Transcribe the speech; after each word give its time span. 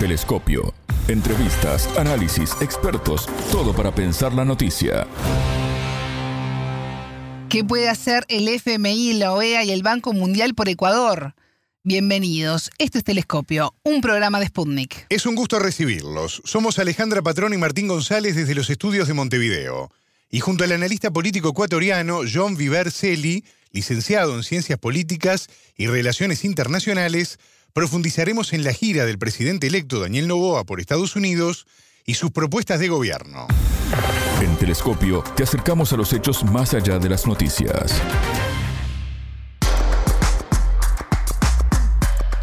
Telescopio. 0.00 0.72
Entrevistas, 1.08 1.86
análisis, 1.98 2.52
expertos, 2.62 3.28
todo 3.52 3.74
para 3.74 3.94
pensar 3.94 4.32
la 4.32 4.46
noticia. 4.46 5.06
¿Qué 7.50 7.62
puede 7.64 7.90
hacer 7.90 8.24
el 8.30 8.48
FMI, 8.48 9.12
la 9.12 9.34
OEA 9.34 9.62
y 9.62 9.72
el 9.72 9.82
Banco 9.82 10.14
Mundial 10.14 10.54
por 10.54 10.70
Ecuador? 10.70 11.34
Bienvenidos, 11.82 12.70
esto 12.78 12.96
es 12.96 13.04
Telescopio, 13.04 13.74
un 13.82 14.00
programa 14.00 14.40
de 14.40 14.46
Sputnik. 14.46 15.04
Es 15.10 15.26
un 15.26 15.34
gusto 15.34 15.58
recibirlos. 15.58 16.40
Somos 16.46 16.78
Alejandra 16.78 17.20
Patrón 17.20 17.52
y 17.52 17.58
Martín 17.58 17.86
González 17.86 18.34
desde 18.34 18.54
los 18.54 18.70
estudios 18.70 19.06
de 19.06 19.12
Montevideo. 19.12 19.92
Y 20.30 20.40
junto 20.40 20.64
al 20.64 20.72
analista 20.72 21.10
político 21.10 21.50
ecuatoriano 21.50 22.20
John 22.32 22.56
Viver 22.56 22.90
Celi, 22.90 23.44
licenciado 23.70 24.34
en 24.34 24.44
Ciencias 24.44 24.78
Políticas 24.78 25.48
y 25.76 25.88
Relaciones 25.88 26.46
Internacionales, 26.46 27.38
profundizaremos 27.72 28.52
en 28.52 28.64
la 28.64 28.72
gira 28.72 29.04
del 29.04 29.18
presidente 29.18 29.66
electo 29.66 30.00
Daniel 30.00 30.28
Novoa 30.28 30.64
por 30.64 30.80
Estados 30.80 31.16
Unidos 31.16 31.66
y 32.04 32.14
sus 32.14 32.30
propuestas 32.30 32.80
de 32.80 32.88
gobierno. 32.88 33.46
En 34.40 34.56
Telescopio 34.56 35.22
te 35.36 35.42
acercamos 35.42 35.92
a 35.92 35.96
los 35.96 36.12
hechos 36.12 36.44
más 36.44 36.74
allá 36.74 36.98
de 36.98 37.08
las 37.08 37.26
noticias. 37.26 37.94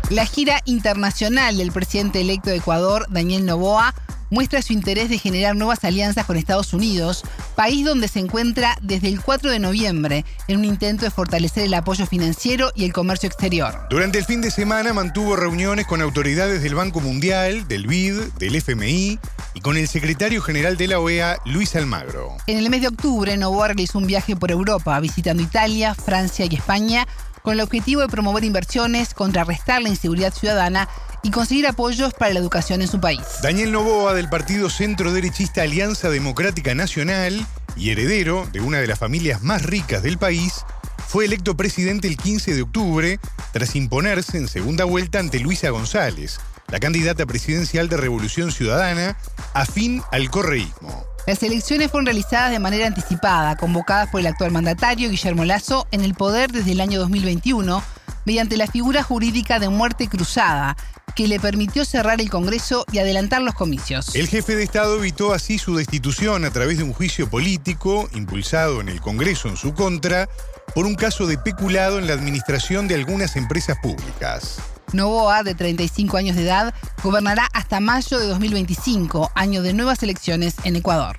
La 0.10 0.26
gira 0.26 0.62
internacional 0.66 1.58
del 1.58 1.74
presidente 1.74 2.22
electo 2.22 2.50
de 2.50 2.58
Ecuador, 2.58 3.08
Daniel 3.10 3.46
Novoa, 3.46 3.94
muestra 4.30 4.62
su 4.62 4.72
interés 4.72 5.10
de 5.10 5.18
generar 5.18 5.56
nuevas 5.56 5.84
alianzas 5.84 6.26
con 6.26 6.38
Estados 6.38 6.74
Unidos, 6.74 7.24
país 7.58 7.84
donde 7.84 8.08
se 8.08 8.20
encuentra 8.20 8.78
desde 8.84 9.08
el 9.08 9.20
4 9.20 9.50
de 9.50 9.58
noviembre 9.58 10.26
en 10.48 10.60
un 10.60 10.66
intento 10.66 11.06
de 11.06 11.12
fortalecer 11.12 11.64
el 11.64 11.74
apoyo 11.74 12.06
financiero 12.06 12.72
y 12.76 12.86
el 12.86 12.94
comercio 12.94 13.26
exterior. 13.26 13.88
Durante 13.90 14.20
el 14.20 14.26
fin 14.26 14.42
de 14.42 14.52
semana 14.52 14.94
mantuvo 14.94 15.36
reuniones 15.36 15.88
con 15.88 16.04
autoridades 16.04 16.62
del 16.62 16.76
Banco 16.76 17.02
Mundial, 17.02 17.68
del 17.68 17.88
BID, 17.88 18.34
del 18.38 18.56
FMI 18.58 19.18
y 19.56 19.62
con 19.62 19.76
el 19.76 19.88
secretario 19.88 20.40
general 20.44 20.78
de 20.78 20.88
la 20.88 21.00
OEA, 21.00 21.40
Luis 21.46 21.76
Almagro. 21.76 22.38
En 22.46 22.60
el 22.60 22.70
mes 22.70 22.82
de 22.82 22.90
octubre, 22.90 23.36
Novoa 23.38 23.70
realizó 23.70 23.98
un 23.98 24.06
viaje 24.06 24.36
por 24.36 24.52
Europa, 24.52 25.00
visitando 25.00 25.42
Italia, 25.42 25.96
Francia 25.96 26.46
y 26.48 26.54
España, 26.54 27.08
con 27.48 27.54
el 27.54 27.62
objetivo 27.62 28.02
de 28.02 28.10
promover 28.10 28.44
inversiones, 28.44 29.14
contrarrestar 29.14 29.82
la 29.82 29.88
inseguridad 29.88 30.34
ciudadana 30.34 30.90
y 31.24 31.32
conseguir 31.32 31.66
apoyos 31.66 32.14
para 32.14 32.34
la 32.34 32.42
educación 32.42 32.82
en 32.82 32.90
su 32.90 33.00
país. 33.00 33.22
Daniel 33.42 33.72
Novoa, 33.72 34.14
del 34.14 34.28
partido 34.28 34.70
centro-derechista 34.70 35.62
Alianza 35.62 36.10
Democrática 36.10 36.76
Nacional 36.76 37.46
y 37.78 37.92
heredero 37.92 38.46
de 38.52 38.60
una 38.60 38.80
de 38.80 38.88
las 38.88 39.00
familias 39.00 39.44
más 39.44 39.64
ricas 39.64 40.04
del 40.04 40.18
país, 40.18 40.66
fue 41.08 41.24
electo 41.24 41.56
presidente 41.56 42.10
el 42.10 42.18
15 42.18 42.54
de 42.54 42.64
octubre 42.64 43.18
tras 43.54 43.78
imponerse 43.78 44.38
en 44.38 44.50
segunda 44.50 44.84
vuelta 44.84 45.20
ante 45.20 45.40
Luisa 45.40 45.70
González, 45.70 46.42
la 46.70 46.82
candidata 46.82 47.26
presidencial 47.26 47.88
de 47.88 47.96
Revolución 47.96 48.52
Ciudadana, 48.52 49.18
afín 49.54 50.02
al 50.12 50.30
correísmo. 50.30 51.06
Las 51.28 51.44
elecciones 51.44 51.92
fueron 51.92 52.06
realizadas 52.06 52.52
de 52.52 52.60
manera 52.60 52.88
anticipada, 52.88 53.58
convocadas 53.58 54.08
por 54.08 54.22
el 54.22 54.28
actual 54.28 54.52
mandatario 54.52 55.10
Guillermo 55.10 55.44
Lazo 55.44 55.86
en 55.92 56.06
el 56.06 56.14
poder 56.14 56.54
desde 56.54 56.72
el 56.72 56.80
año 56.80 57.02
2021, 57.02 57.84
mediante 58.24 58.56
la 58.56 58.66
figura 58.66 59.04
jurídica 59.04 59.60
de 59.60 59.68
muerte 59.68 60.08
cruzada, 60.08 60.78
que 61.18 61.28
le 61.28 61.38
permitió 61.42 61.84
cerrar 61.84 62.22
el 62.22 62.30
Congreso 62.30 62.86
y 62.94 63.00
adelantar 63.00 63.42
los 63.42 63.56
comicios. 63.56 64.16
El 64.16 64.30
jefe 64.30 64.56
de 64.56 64.64
Estado 64.64 64.96
evitó 64.96 65.34
así 65.34 65.58
su 65.58 65.76
destitución 65.76 66.46
a 66.46 66.52
través 66.52 66.78
de 66.78 66.86
un 66.86 66.94
juicio 66.94 67.30
político 67.30 68.08
impulsado 68.14 68.80
en 68.80 68.88
el 68.88 69.02
Congreso 69.02 69.50
en 69.50 69.58
su 69.58 69.74
contra 69.74 70.30
por 70.74 70.86
un 70.86 70.96
caso 70.96 71.28
de 71.28 71.38
peculado 71.38 72.00
en 72.00 72.08
la 72.08 72.14
administración 72.14 72.88
de 72.88 72.96
algunas 72.96 73.36
empresas 73.36 73.78
públicas. 73.80 74.60
Novoa, 74.94 75.44
de 75.44 75.54
35 75.54 76.16
años 76.16 76.38
de 76.38 76.44
edad, 76.44 76.74
gobernará 77.04 77.48
hasta 77.54 77.82
mayo 77.82 78.20
de 78.20 78.28
2025, 78.28 79.32
año 79.36 79.62
de 79.62 79.74
nuevas 79.74 80.02
elecciones 80.02 80.56
en 80.64 80.78
Ecuador. 80.78 81.18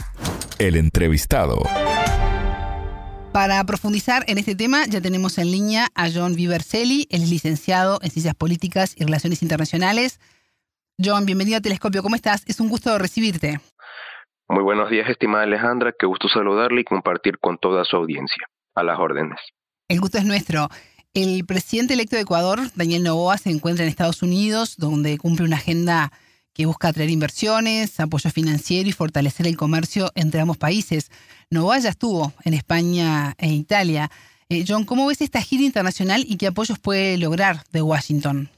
El 0.58 0.76
entrevistado. 0.76 1.58
Para 3.32 3.62
profundizar 3.64 4.24
en 4.26 4.38
este 4.38 4.54
tema, 4.56 4.86
ya 4.86 5.02
tenemos 5.02 5.36
en 5.36 5.50
línea 5.50 5.88
a 5.94 6.08
John 6.10 6.34
Vivercelli, 6.34 7.06
él 7.10 7.24
es 7.24 7.30
licenciado 7.30 7.98
en 8.02 8.10
Ciencias 8.10 8.34
Políticas 8.34 8.94
y 8.96 9.04
Relaciones 9.04 9.42
Internacionales. 9.42 10.18
John, 10.98 11.26
bienvenido 11.26 11.58
a 11.58 11.60
Telescopio, 11.60 12.02
¿cómo 12.02 12.16
estás? 12.16 12.44
Es 12.46 12.60
un 12.60 12.70
gusto 12.70 12.98
recibirte. 12.98 13.60
Muy 14.48 14.62
buenos 14.62 14.88
días, 14.88 15.10
estimada 15.10 15.44
Alejandra, 15.44 15.92
qué 15.96 16.06
gusto 16.06 16.26
saludarle 16.28 16.80
y 16.80 16.84
compartir 16.84 17.38
con 17.38 17.58
toda 17.58 17.84
su 17.84 17.96
audiencia. 17.96 18.48
A 18.74 18.82
las 18.82 18.98
órdenes. 18.98 19.38
El 19.88 20.00
gusto 20.00 20.18
es 20.18 20.24
nuestro. 20.24 20.68
El 21.14 21.44
presidente 21.46 21.94
electo 21.94 22.16
de 22.16 22.22
Ecuador, 22.22 22.70
Daniel 22.74 23.02
Novoa, 23.02 23.38
se 23.38 23.50
encuentra 23.50 23.84
en 23.84 23.90
Estados 23.90 24.22
Unidos, 24.22 24.74
donde 24.76 25.18
cumple 25.18 25.46
una 25.46 25.56
agenda 25.56 26.12
que 26.52 26.66
busca 26.66 26.88
atraer 26.88 27.10
inversiones, 27.10 27.98
apoyo 28.00 28.30
financiero 28.30 28.88
y 28.88 28.92
fortalecer 28.92 29.46
el 29.46 29.56
comercio 29.56 30.10
entre 30.14 30.40
ambos 30.40 30.58
países. 30.58 31.10
Novoa 31.50 31.78
ya 31.78 31.90
estuvo 31.90 32.32
en 32.44 32.54
España 32.54 33.34
e 33.38 33.48
Italia. 33.48 34.10
Eh, 34.48 34.64
John, 34.66 34.84
¿cómo 34.84 35.06
ves 35.06 35.20
esta 35.20 35.40
gira 35.40 35.62
internacional 35.62 36.24
y 36.28 36.36
qué 36.36 36.48
apoyos 36.48 36.78
puede 36.78 37.16
lograr 37.16 37.64
de 37.72 37.82
Washington? 37.82 38.50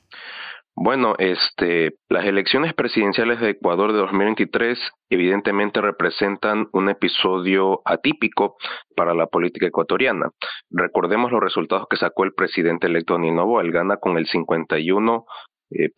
Bueno, 0.82 1.14
este, 1.18 1.90
las 2.08 2.24
elecciones 2.24 2.72
presidenciales 2.72 3.38
de 3.38 3.50
Ecuador 3.50 3.92
de 3.92 3.98
2023 3.98 4.78
evidentemente 5.10 5.82
representan 5.82 6.68
un 6.72 6.88
episodio 6.88 7.82
atípico 7.84 8.56
para 8.96 9.12
la 9.12 9.26
política 9.26 9.66
ecuatoriana. 9.66 10.30
Recordemos 10.70 11.32
los 11.32 11.42
resultados 11.42 11.86
que 11.90 11.98
sacó 11.98 12.24
el 12.24 12.32
presidente 12.32 12.86
electo 12.86 13.18
Ninovo. 13.18 13.60
Él 13.60 13.72
gana 13.72 13.98
con 13.98 14.16
el 14.16 14.26
51 14.26 15.26
eh, 15.72 15.90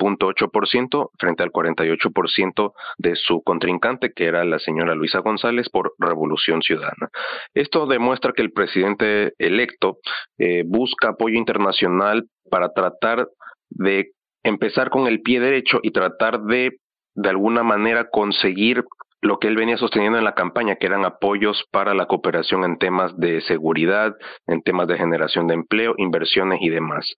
frente 1.16 1.43
al 1.44 1.53
48% 1.53 2.72
de 2.99 3.14
su 3.14 3.41
contrincante, 3.44 4.10
que 4.12 4.25
era 4.25 4.44
la 4.44 4.59
señora 4.59 4.97
Luisa 4.97 5.20
González 5.20 5.69
por 5.70 5.93
Revolución 5.97 6.60
Ciudadana. 6.60 7.09
Esto 7.54 7.87
demuestra 7.87 8.32
que 8.32 8.43
el 8.43 8.50
presidente 8.50 9.32
electo 9.38 9.99
eh, 10.38 10.64
busca 10.66 11.10
apoyo 11.10 11.38
internacional 11.38 12.25
para 12.50 12.72
tratar 12.72 13.28
de 13.70 14.10
empezar 14.43 14.91
con 14.91 15.07
el 15.07 15.23
pie 15.23 15.41
derecho 15.41 15.81
y 15.83 15.91
tratar 15.91 16.43
de, 16.43 16.79
de 17.15 17.29
alguna 17.29 17.63
manera, 17.63 18.09
conseguir 18.11 18.85
lo 19.23 19.39
que 19.39 19.47
él 19.47 19.57
venía 19.57 19.77
sosteniendo 19.77 20.19
en 20.19 20.25
la 20.25 20.35
campaña, 20.35 20.77
que 20.77 20.87
eran 20.87 21.05
apoyos 21.05 21.65
para 21.71 21.95
la 21.95 22.07
cooperación 22.07 22.65
en 22.65 22.77
temas 22.79 23.17
de 23.17 23.41
seguridad, 23.43 24.17
en 24.49 24.63
temas 24.63 24.89
de 24.89 24.99
generación 24.99 25.47
de 25.47 25.55
empleo, 25.55 25.95
inversiones 25.97 26.61
y 26.61 26.69
demás. 26.69 27.15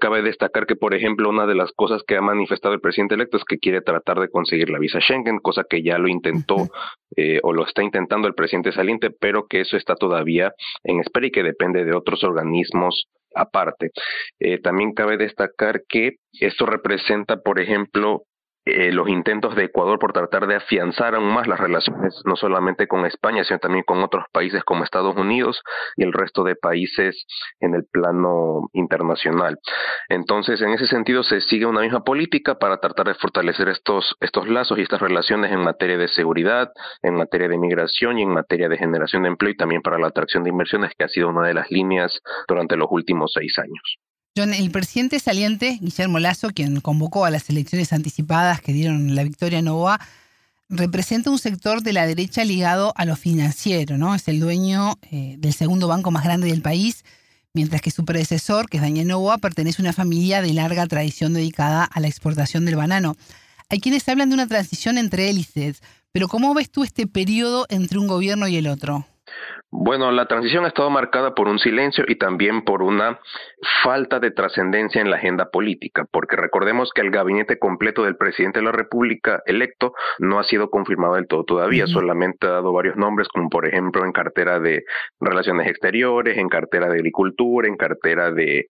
Cabe 0.00 0.22
destacar 0.22 0.66
que, 0.66 0.74
por 0.74 0.94
ejemplo, 0.94 1.28
una 1.28 1.46
de 1.46 1.54
las 1.54 1.70
cosas 1.72 2.02
que 2.04 2.16
ha 2.16 2.22
manifestado 2.22 2.74
el 2.74 2.80
presidente 2.80 3.14
electo 3.14 3.36
es 3.36 3.44
que 3.44 3.58
quiere 3.58 3.82
tratar 3.82 4.18
de 4.18 4.30
conseguir 4.30 4.70
la 4.70 4.80
visa 4.80 4.98
Schengen, 4.98 5.38
cosa 5.38 5.64
que 5.68 5.82
ya 5.82 5.98
lo 5.98 6.08
intentó 6.08 6.56
eh, 7.16 7.38
o 7.42 7.52
lo 7.52 7.64
está 7.64 7.84
intentando 7.84 8.26
el 8.26 8.34
presidente 8.34 8.72
saliente, 8.72 9.10
pero 9.10 9.46
que 9.46 9.60
eso 9.60 9.76
está 9.76 9.94
todavía 9.94 10.54
en 10.82 11.00
espera 11.00 11.26
y 11.26 11.30
que 11.30 11.44
depende 11.44 11.84
de 11.84 11.94
otros 11.94 12.24
organismos 12.24 13.06
aparte. 13.34 13.90
Eh, 14.38 14.58
también 14.60 14.92
cabe 14.92 15.16
destacar 15.16 15.82
que 15.88 16.16
esto 16.32 16.66
representa, 16.66 17.36
por 17.36 17.60
ejemplo, 17.60 18.24
eh, 18.64 18.92
los 18.92 19.08
intentos 19.08 19.56
de 19.56 19.64
Ecuador 19.64 19.98
por 19.98 20.12
tratar 20.12 20.46
de 20.46 20.54
afianzar 20.54 21.16
aún 21.16 21.34
más 21.34 21.48
las 21.48 21.58
relaciones, 21.58 22.22
no 22.24 22.36
solamente 22.36 22.86
con 22.86 23.04
España, 23.04 23.42
sino 23.42 23.58
también 23.58 23.84
con 23.84 24.02
otros 24.04 24.24
países 24.30 24.62
como 24.62 24.84
Estados 24.84 25.16
Unidos 25.16 25.62
y 25.96 26.04
el 26.04 26.12
resto 26.12 26.44
de 26.44 26.54
países 26.54 27.26
en 27.58 27.74
el 27.74 27.84
plano 27.90 28.68
internacional. 28.72 29.58
Entonces, 30.08 30.60
en 30.62 30.70
ese 30.70 30.86
sentido, 30.86 31.24
se 31.24 31.40
sigue 31.40 31.66
una 31.66 31.80
misma 31.80 32.04
política 32.04 32.58
para 32.58 32.78
tratar 32.78 33.08
de 33.08 33.14
fortalecer 33.14 33.68
estos, 33.68 34.16
estos 34.20 34.46
lazos 34.48 34.78
y 34.78 34.82
estas 34.82 35.00
relaciones 35.00 35.50
en 35.50 35.60
materia 35.60 35.98
de 35.98 36.06
seguridad, 36.06 36.70
en 37.02 37.14
materia 37.14 37.48
de 37.48 37.58
migración 37.58 38.18
y 38.18 38.22
en 38.22 38.30
materia 38.30 38.68
de 38.68 38.78
generación 38.78 39.24
de 39.24 39.30
empleo 39.30 39.50
y 39.50 39.56
también 39.56 39.82
para 39.82 39.98
la 39.98 40.06
atracción 40.06 40.44
de 40.44 40.50
inversiones, 40.50 40.92
que 40.96 41.04
ha 41.04 41.08
sido 41.08 41.30
una 41.30 41.48
de 41.48 41.54
las 41.54 41.70
líneas 41.70 42.20
durante 42.46 42.76
los 42.76 42.86
últimos 42.90 43.32
seis 43.34 43.58
años. 43.58 43.98
John, 44.34 44.54
el 44.54 44.70
presidente 44.70 45.20
saliente, 45.20 45.78
Guillermo 45.82 46.18
Lazo, 46.18 46.48
quien 46.54 46.80
convocó 46.80 47.26
a 47.26 47.30
las 47.30 47.50
elecciones 47.50 47.92
anticipadas 47.92 48.62
que 48.62 48.72
dieron 48.72 49.14
la 49.14 49.24
victoria 49.24 49.58
a 49.58 49.62
Novoa, 49.62 50.00
representa 50.70 51.28
un 51.28 51.38
sector 51.38 51.82
de 51.82 51.92
la 51.92 52.06
derecha 52.06 52.42
ligado 52.42 52.94
a 52.96 53.04
lo 53.04 53.14
financiero, 53.14 53.98
¿no? 53.98 54.14
Es 54.14 54.26
el 54.28 54.40
dueño 54.40 54.98
eh, 55.10 55.34
del 55.36 55.52
segundo 55.52 55.86
banco 55.86 56.10
más 56.10 56.24
grande 56.24 56.46
del 56.46 56.62
país, 56.62 57.04
mientras 57.52 57.82
que 57.82 57.90
su 57.90 58.06
predecesor, 58.06 58.70
que 58.70 58.78
es 58.78 58.82
Daniel 58.82 59.08
Novoa, 59.08 59.36
pertenece 59.36 59.82
a 59.82 59.84
una 59.84 59.92
familia 59.92 60.40
de 60.40 60.54
larga 60.54 60.86
tradición 60.86 61.34
dedicada 61.34 61.84
a 61.84 62.00
la 62.00 62.08
exportación 62.08 62.64
del 62.64 62.76
banano. 62.76 63.18
Hay 63.68 63.80
quienes 63.80 64.08
hablan 64.08 64.30
de 64.30 64.34
una 64.34 64.46
transición 64.46 64.96
entre 64.96 65.28
hélices, 65.28 65.82
pero 66.10 66.26
¿cómo 66.26 66.54
ves 66.54 66.70
tú 66.70 66.84
este 66.84 67.06
periodo 67.06 67.66
entre 67.68 67.98
un 67.98 68.06
gobierno 68.06 68.48
y 68.48 68.56
el 68.56 68.66
otro? 68.66 69.06
Bueno, 69.74 70.12
la 70.12 70.26
transición 70.26 70.66
ha 70.66 70.68
estado 70.68 70.90
marcada 70.90 71.34
por 71.34 71.48
un 71.48 71.58
silencio 71.58 72.04
y 72.06 72.16
también 72.16 72.62
por 72.62 72.82
una 72.82 73.18
falta 73.82 74.20
de 74.20 74.30
trascendencia 74.30 75.00
en 75.00 75.08
la 75.08 75.16
agenda 75.16 75.48
política, 75.50 76.04
porque 76.12 76.36
recordemos 76.36 76.90
que 76.94 77.00
el 77.00 77.10
gabinete 77.10 77.58
completo 77.58 78.02
del 78.04 78.16
presidente 78.16 78.58
de 78.58 78.66
la 78.66 78.72
República 78.72 79.42
electo 79.46 79.94
no 80.18 80.38
ha 80.38 80.44
sido 80.44 80.68
confirmado 80.68 81.14
del 81.14 81.26
todo 81.26 81.44
todavía, 81.44 81.86
solamente 81.86 82.46
ha 82.46 82.50
dado 82.50 82.70
varios 82.74 82.96
nombres, 82.96 83.28
como 83.28 83.48
por 83.48 83.66
ejemplo 83.66 84.04
en 84.04 84.12
cartera 84.12 84.60
de 84.60 84.84
Relaciones 85.18 85.66
Exteriores, 85.66 86.36
en 86.36 86.50
cartera 86.50 86.90
de 86.90 86.96
Agricultura, 86.96 87.66
en 87.66 87.78
cartera 87.78 88.30
de 88.30 88.66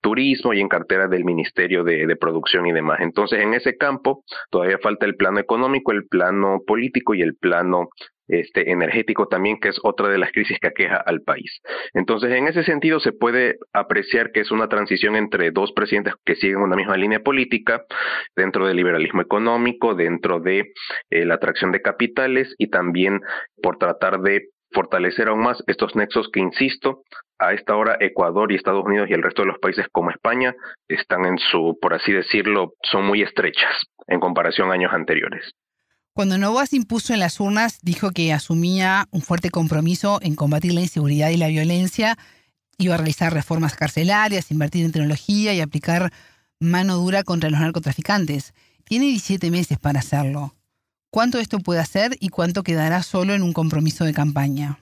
turismo 0.00 0.52
y 0.52 0.60
en 0.60 0.68
cartera 0.68 1.08
del 1.08 1.24
Ministerio 1.24 1.84
de, 1.84 2.16
Producción 2.16 2.66
y 2.66 2.72
demás. 2.72 3.00
Entonces, 3.00 3.40
en 3.40 3.54
ese 3.54 3.76
campo 3.76 4.24
todavía 4.50 4.78
falta 4.78 5.06
el 5.06 5.16
plano 5.16 5.38
económico, 5.38 5.92
el 5.92 6.06
plano 6.06 6.60
político 6.66 7.14
y 7.14 7.22
el 7.22 7.36
plano 7.36 7.90
este, 8.28 8.72
energético 8.72 9.28
también, 9.28 9.60
que 9.60 9.68
es 9.68 9.78
otra 9.82 10.08
de 10.08 10.18
las 10.18 10.32
crisis 10.32 10.58
que 10.58 10.68
aqueja 10.68 10.96
al 10.96 11.20
país. 11.22 11.60
Entonces, 11.94 12.32
en 12.32 12.48
ese 12.48 12.64
sentido, 12.64 12.98
se 13.00 13.12
puede 13.12 13.58
apreciar 13.72 14.32
que 14.32 14.40
es 14.40 14.50
una 14.50 14.68
transición 14.68 15.14
entre 15.14 15.50
dos 15.50 15.72
presidentes 15.72 16.14
que 16.24 16.34
siguen 16.34 16.58
una 16.58 16.76
misma 16.76 16.96
línea 16.96 17.20
política, 17.20 17.84
dentro 18.34 18.66
del 18.66 18.76
liberalismo 18.76 19.22
económico, 19.22 19.94
dentro 19.94 20.40
de 20.40 20.72
eh, 21.10 21.24
la 21.24 21.34
atracción 21.34 21.70
de 21.70 21.82
capitales 21.82 22.54
y 22.58 22.68
también 22.68 23.20
por 23.62 23.78
tratar 23.78 24.20
de 24.20 24.48
fortalecer 24.72 25.28
aún 25.28 25.40
más 25.40 25.62
estos 25.66 25.94
nexos 25.94 26.28
que, 26.32 26.40
insisto, 26.40 27.02
a 27.38 27.52
esta 27.52 27.76
hora 27.76 27.96
Ecuador 28.00 28.50
y 28.50 28.56
Estados 28.56 28.84
Unidos 28.84 29.08
y 29.10 29.14
el 29.14 29.22
resto 29.22 29.42
de 29.42 29.48
los 29.48 29.58
países 29.58 29.86
como 29.92 30.10
España 30.10 30.54
están 30.88 31.26
en 31.26 31.38
su, 31.38 31.78
por 31.80 31.94
así 31.94 32.12
decirlo, 32.12 32.74
son 32.82 33.06
muy 33.06 33.22
estrechas 33.22 33.72
en 34.06 34.20
comparación 34.20 34.70
a 34.70 34.74
años 34.74 34.92
anteriores. 34.92 35.52
Cuando 36.14 36.38
Novoa 36.38 36.64
se 36.64 36.76
impuso 36.76 37.12
en 37.12 37.20
las 37.20 37.40
urnas, 37.40 37.78
dijo 37.82 38.10
que 38.10 38.32
asumía 38.32 39.06
un 39.10 39.20
fuerte 39.20 39.50
compromiso 39.50 40.18
en 40.22 40.34
combatir 40.34 40.72
la 40.72 40.80
inseguridad 40.80 41.28
y 41.28 41.36
la 41.36 41.48
violencia, 41.48 42.16
iba 42.78 42.94
a 42.94 42.98
realizar 42.98 43.34
reformas 43.34 43.76
carcelarias, 43.76 44.50
invertir 44.50 44.86
en 44.86 44.92
tecnología 44.92 45.52
y 45.52 45.60
aplicar 45.60 46.10
mano 46.58 46.96
dura 46.96 47.22
contra 47.22 47.50
los 47.50 47.60
narcotraficantes. 47.60 48.54
Tiene 48.84 49.06
17 49.06 49.50
meses 49.50 49.78
para 49.78 49.98
hacerlo. 49.98 50.55
¿Cuánto 51.16 51.38
esto 51.38 51.60
puede 51.60 51.80
hacer 51.80 52.10
y 52.20 52.28
cuánto 52.28 52.62
quedará 52.62 53.02
solo 53.02 53.32
en 53.32 53.42
un 53.42 53.54
compromiso 53.54 54.04
de 54.04 54.12
campaña? 54.12 54.80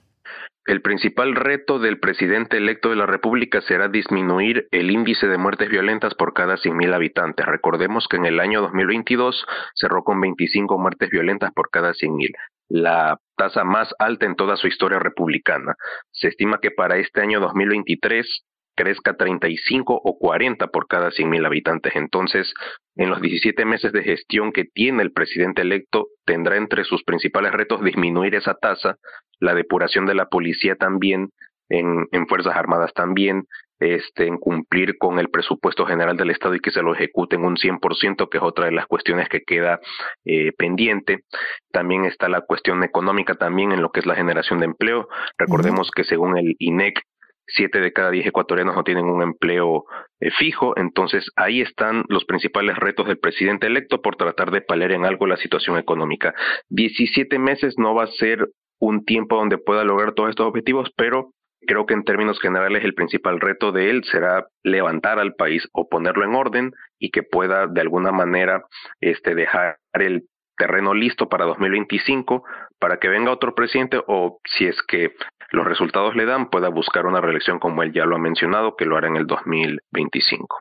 El 0.65 0.81
principal 0.81 1.33
reto 1.33 1.79
del 1.79 1.97
presidente 1.97 2.57
electo 2.57 2.89
de 2.89 2.97
la 2.97 3.05
República 3.05 3.61
será 3.61 3.87
disminuir 3.87 4.67
el 4.71 4.91
índice 4.91 5.27
de 5.27 5.37
muertes 5.37 5.69
violentas 5.69 6.13
por 6.13 6.33
cada 6.33 6.55
100.000 6.57 6.93
habitantes. 6.93 7.45
Recordemos 7.45 8.09
que 8.09 8.17
en 8.17 8.25
el 8.25 8.41
año 8.41 8.61
2022 8.63 9.45
cerró 9.75 10.03
con 10.03 10.19
25 10.19 10.77
muertes 10.77 11.09
violentas 11.09 11.53
por 11.53 11.69
cada 11.69 11.93
100.000, 11.93 12.33
la 12.67 13.17
tasa 13.37 13.63
más 13.63 13.95
alta 13.97 14.25
en 14.25 14.35
toda 14.35 14.57
su 14.57 14.67
historia 14.67 14.99
republicana. 14.99 15.75
Se 16.11 16.27
estima 16.27 16.59
que 16.61 16.71
para 16.71 16.97
este 16.97 17.21
año 17.21 17.39
2023 17.39 18.43
crezca 18.75 19.15
35 19.15 20.01
o 20.03 20.17
40 20.17 20.67
por 20.67 20.87
cada 20.87 21.09
100.000 21.09 21.45
habitantes. 21.45 21.95
Entonces, 21.95 22.53
en 22.95 23.09
los 23.09 23.21
17 23.21 23.65
meses 23.65 23.91
de 23.91 24.03
gestión 24.03 24.51
que 24.51 24.65
tiene 24.65 25.03
el 25.03 25.11
presidente 25.11 25.61
electo, 25.61 26.07
tendrá 26.25 26.57
entre 26.57 26.83
sus 26.83 27.03
principales 27.03 27.51
retos 27.51 27.83
disminuir 27.83 28.35
esa 28.35 28.53
tasa, 28.55 28.97
la 29.39 29.53
depuración 29.53 30.05
de 30.05 30.15
la 30.15 30.27
policía 30.27 30.75
también, 30.75 31.29
en, 31.69 32.05
en 32.11 32.27
Fuerzas 32.27 32.55
Armadas 32.55 32.93
también, 32.93 33.45
este, 33.79 34.27
en 34.27 34.37
cumplir 34.37 34.97
con 34.97 35.19
el 35.19 35.29
presupuesto 35.29 35.85
general 35.85 36.15
del 36.15 36.31
Estado 36.31 36.55
y 36.55 36.59
que 36.59 36.71
se 36.71 36.81
lo 36.81 36.93
ejecuten 36.93 37.43
un 37.43 37.57
100%, 37.57 38.29
que 38.29 38.37
es 38.37 38.43
otra 38.43 38.65
de 38.65 38.71
las 38.71 38.85
cuestiones 38.87 39.27
que 39.27 39.41
queda 39.41 39.79
eh, 40.23 40.53
pendiente. 40.57 41.23
También 41.71 42.05
está 42.05 42.29
la 42.29 42.41
cuestión 42.41 42.83
económica 42.83 43.35
también 43.35 43.71
en 43.71 43.81
lo 43.81 43.91
que 43.91 43.99
es 43.99 44.05
la 44.05 44.15
generación 44.15 44.59
de 44.59 44.65
empleo. 44.65 45.09
Recordemos 45.37 45.91
que 45.91 46.05
según 46.05 46.37
el 46.37 46.55
INEC, 46.59 47.01
siete 47.47 47.79
de 47.79 47.93
cada 47.93 48.11
diez 48.11 48.25
ecuatorianos 48.25 48.75
no 48.75 48.83
tienen 48.83 49.05
un 49.05 49.21
empleo 49.21 49.85
eh, 50.19 50.31
fijo, 50.31 50.77
entonces 50.77 51.29
ahí 51.35 51.61
están 51.61 52.03
los 52.07 52.25
principales 52.25 52.77
retos 52.77 53.07
del 53.07 53.19
presidente 53.19 53.67
electo 53.67 54.01
por 54.01 54.15
tratar 54.15 54.51
de 54.51 54.61
paliar 54.61 54.91
en 54.91 55.05
algo 55.05 55.27
la 55.27 55.37
situación 55.37 55.77
económica. 55.77 56.33
17 56.69 57.39
meses 57.39 57.75
no 57.77 57.93
va 57.93 58.03
a 58.03 58.07
ser 58.07 58.49
un 58.79 59.05
tiempo 59.05 59.37
donde 59.37 59.57
pueda 59.57 59.83
lograr 59.83 60.13
todos 60.13 60.29
estos 60.29 60.47
objetivos, 60.47 60.91
pero 60.95 61.31
creo 61.65 61.85
que 61.85 61.93
en 61.93 62.03
términos 62.03 62.39
generales 62.39 62.83
el 62.83 62.93
principal 62.93 63.39
reto 63.39 63.71
de 63.71 63.89
él 63.89 64.03
será 64.03 64.45
levantar 64.63 65.19
al 65.19 65.33
país 65.33 65.67
o 65.73 65.87
ponerlo 65.89 66.23
en 66.23 66.35
orden 66.35 66.71
y 66.99 67.11
que 67.11 67.23
pueda 67.23 67.67
de 67.67 67.81
alguna 67.81 68.11
manera 68.11 68.63
este 69.01 69.35
dejar 69.35 69.77
el 69.93 70.27
terreno 70.57 70.93
listo 70.93 71.29
para 71.29 71.45
2025 71.45 72.43
para 72.79 72.97
que 72.97 73.07
venga 73.07 73.31
otro 73.31 73.55
presidente 73.55 74.01
o 74.07 74.39
si 74.57 74.65
es 74.65 74.75
que 74.87 75.13
los 75.51 75.65
resultados 75.65 76.15
le 76.15 76.25
dan 76.25 76.49
pueda 76.49 76.69
buscar 76.69 77.05
una 77.05 77.21
reelección 77.21 77.59
como 77.59 77.83
él 77.83 77.93
ya 77.93 78.05
lo 78.05 78.15
ha 78.15 78.19
mencionado 78.19 78.75
que 78.75 78.85
lo 78.85 78.97
hará 78.97 79.07
en 79.07 79.17
el 79.17 79.27
2025. 79.27 80.57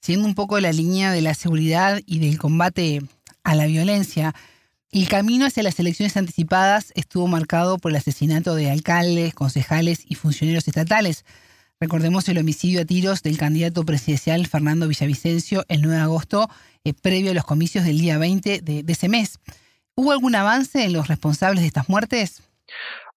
Siendo 0.00 0.26
un 0.26 0.34
poco 0.34 0.60
la 0.60 0.72
línea 0.72 1.12
de 1.12 1.22
la 1.22 1.34
seguridad 1.34 2.00
y 2.06 2.20
del 2.20 2.38
combate 2.38 3.00
a 3.42 3.54
la 3.54 3.66
violencia, 3.66 4.34
el 4.92 5.08
camino 5.08 5.46
hacia 5.46 5.62
las 5.62 5.80
elecciones 5.80 6.16
anticipadas 6.16 6.92
estuvo 6.94 7.26
marcado 7.26 7.78
por 7.78 7.90
el 7.90 7.96
asesinato 7.96 8.54
de 8.54 8.70
alcaldes, 8.70 9.34
concejales 9.34 10.04
y 10.06 10.14
funcionarios 10.14 10.68
estatales. 10.68 11.24
Recordemos 11.80 12.28
el 12.28 12.38
homicidio 12.38 12.80
a 12.80 12.84
tiros 12.84 13.22
del 13.22 13.36
candidato 13.36 13.84
presidencial 13.84 14.46
Fernando 14.46 14.86
Villavicencio 14.86 15.64
el 15.68 15.82
9 15.82 15.96
de 15.96 16.02
agosto, 16.02 16.48
eh, 16.84 16.94
previo 16.94 17.32
a 17.32 17.34
los 17.34 17.44
comicios 17.44 17.84
del 17.84 17.98
día 17.98 18.16
20 18.16 18.60
de, 18.60 18.84
ese 18.86 19.08
mes. 19.08 19.40
¿Hubo 19.96 20.12
algún 20.12 20.34
avance 20.34 20.84
en 20.84 20.92
los 20.92 21.08
responsables 21.08 21.62
de 21.62 21.66
estas 21.66 21.88
muertes? 21.88 22.42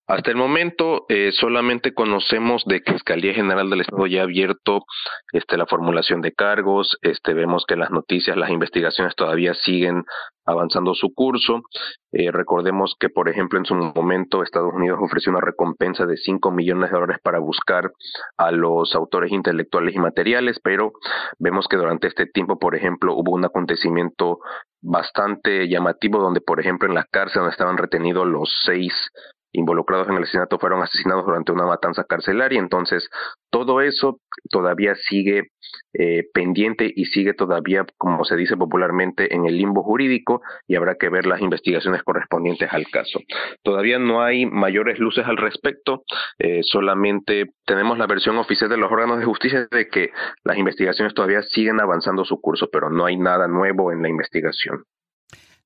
Hasta 0.08 0.32
el 0.32 0.38
momento 0.38 1.06
eh, 1.10 1.34
solamente 1.34 1.94
conocemos 1.94 2.64
de 2.66 2.82
que 2.82 2.94
Fiscalía 2.94 3.34
General 3.34 3.70
del 3.70 3.82
Estado 3.82 4.08
ya 4.08 4.22
ha 4.22 4.24
abierto 4.24 4.86
este, 5.34 5.58
la 5.58 5.66
formulación 5.66 6.22
de 6.22 6.32
cargos, 6.32 6.98
este, 7.02 7.34
vemos 7.34 7.66
que 7.68 7.76
las 7.76 7.92
noticias, 7.92 8.38
las 8.38 8.50
investigaciones 8.50 9.16
todavía 9.16 9.54
siguen 9.54 10.06
avanzando 10.46 10.94
su 10.94 11.14
curso. 11.14 11.62
Eh, 12.14 12.32
recordemos 12.32 12.96
que, 12.98 13.10
por 13.10 13.28
ejemplo, 13.28 13.60
en 13.60 13.66
su 13.66 13.76
momento 13.76 14.44
Estados 14.44 14.74
Unidos 14.74 14.98
ofreció 15.02 15.30
una 15.34 15.42
recompensa 15.42 16.06
de 16.06 16.16
5 16.16 16.52
millones 16.52 16.90
de 16.90 16.96
dólares 16.96 17.18
para 17.22 17.40
buscar 17.40 17.92
a 18.38 18.52
los 18.52 18.96
autores 18.96 19.34
intelectuales 19.34 19.94
y 19.94 20.00
materiales, 20.00 20.62
pero 20.64 20.94
vemos 21.38 21.68
que 21.68 21.76
durante 21.76 22.08
este 22.08 22.28
tiempo, 22.28 22.58
por 22.58 22.76
ejemplo, 22.76 23.14
hubo 23.14 23.34
un 23.34 23.44
acontecimiento 23.44 24.40
bastante 24.82 25.68
llamativo 25.68 26.20
donde, 26.20 26.40
por 26.40 26.62
ejemplo, 26.62 26.88
en 26.88 26.96
la 26.96 27.04
cárcel 27.04 27.42
donde 27.42 27.52
estaban 27.52 27.78
retenidos 27.78 28.26
los 28.26 28.62
seis 28.64 29.12
involucrados 29.52 30.08
en 30.08 30.16
el 30.16 30.24
asesinato 30.24 30.60
fueron 30.60 30.82
asesinados 30.82 31.26
durante 31.26 31.52
una 31.52 31.66
matanza 31.66 32.04
carcelaria. 32.04 32.60
Entonces, 32.60 33.10
todo 33.50 33.82
eso 33.82 34.20
todavía 34.50 34.96
sigue 34.96 35.52
eh, 35.94 36.24
pendiente 36.34 36.92
y 36.96 37.06
sigue 37.06 37.34
todavía, 37.34 37.86
como 37.98 38.24
se 38.24 38.36
dice 38.36 38.56
popularmente, 38.56 39.34
en 39.34 39.46
el 39.46 39.58
limbo 39.58 39.84
jurídico 39.84 40.42
y 40.68 40.76
habrá 40.76 40.96
que 40.96 41.10
ver 41.10 41.26
las 41.26 41.42
investigaciones 41.42 42.04
correspondientes 42.04 42.72
al 42.72 42.88
caso. 42.88 43.20
Todavía 43.64 44.00
no 44.00 44.22
hay 44.22 44.46
mayores 44.46 45.00
luces 45.00 45.26
al 45.26 45.38
respecto, 45.38 46.04
eh, 46.40 46.62
solamente 46.64 47.54
tenemos 47.66 47.98
la 47.98 48.08
versión 48.08 48.38
oficial 48.38 48.70
de 48.70 48.78
los 48.78 48.92
órganos 48.92 49.20
de 49.20 49.26
justicia 49.26 49.68
de 49.72 49.88
que 49.88 50.12
las 50.44 50.58
investigaciones 50.58 51.14
todavía 51.14 51.42
siguen 51.42 51.80
avanzando 51.80 52.26
su 52.26 52.40
curso, 52.40 52.70
pero 52.72 52.90
no 52.90 53.06
hay 53.06 53.18
nada 53.18 53.48
nuevo 53.48 53.92
en 53.92 54.02
la 54.02 54.10
investigación. 54.10 54.84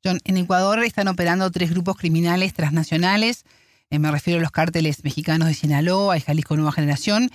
John, 0.04 0.18
en 0.26 0.38
Ecuador 0.38 0.80
están 0.80 1.08
operando 1.08 1.52
tres 1.52 1.72
grupos 1.72 1.98
criminales 1.98 2.54
transnacionales 2.54 3.46
eh, 3.92 4.00
me 4.00 4.12
refiero 4.12 4.40
a 4.40 4.42
los 4.42 4.52
cárteles 4.52 5.04
mexicanos 5.04 5.48
de 5.48 5.54
Sinaloa 5.54 6.18
y 6.18 6.22
Jalisco 6.22 6.56
Nueva 6.56 6.72
Generación 6.72 7.30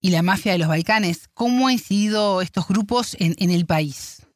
y 0.00 0.10
la 0.10 0.22
mafia 0.22 0.52
de 0.52 0.58
los 0.58 0.68
Balcanes. 0.68 1.28
¿Cómo 1.32 1.68
han 1.68 1.74
incidido 1.74 2.42
estos 2.42 2.68
grupos 2.68 3.16
en, 3.20 3.34
en 3.38 3.50
el 3.50 3.64
país? 3.64 4.26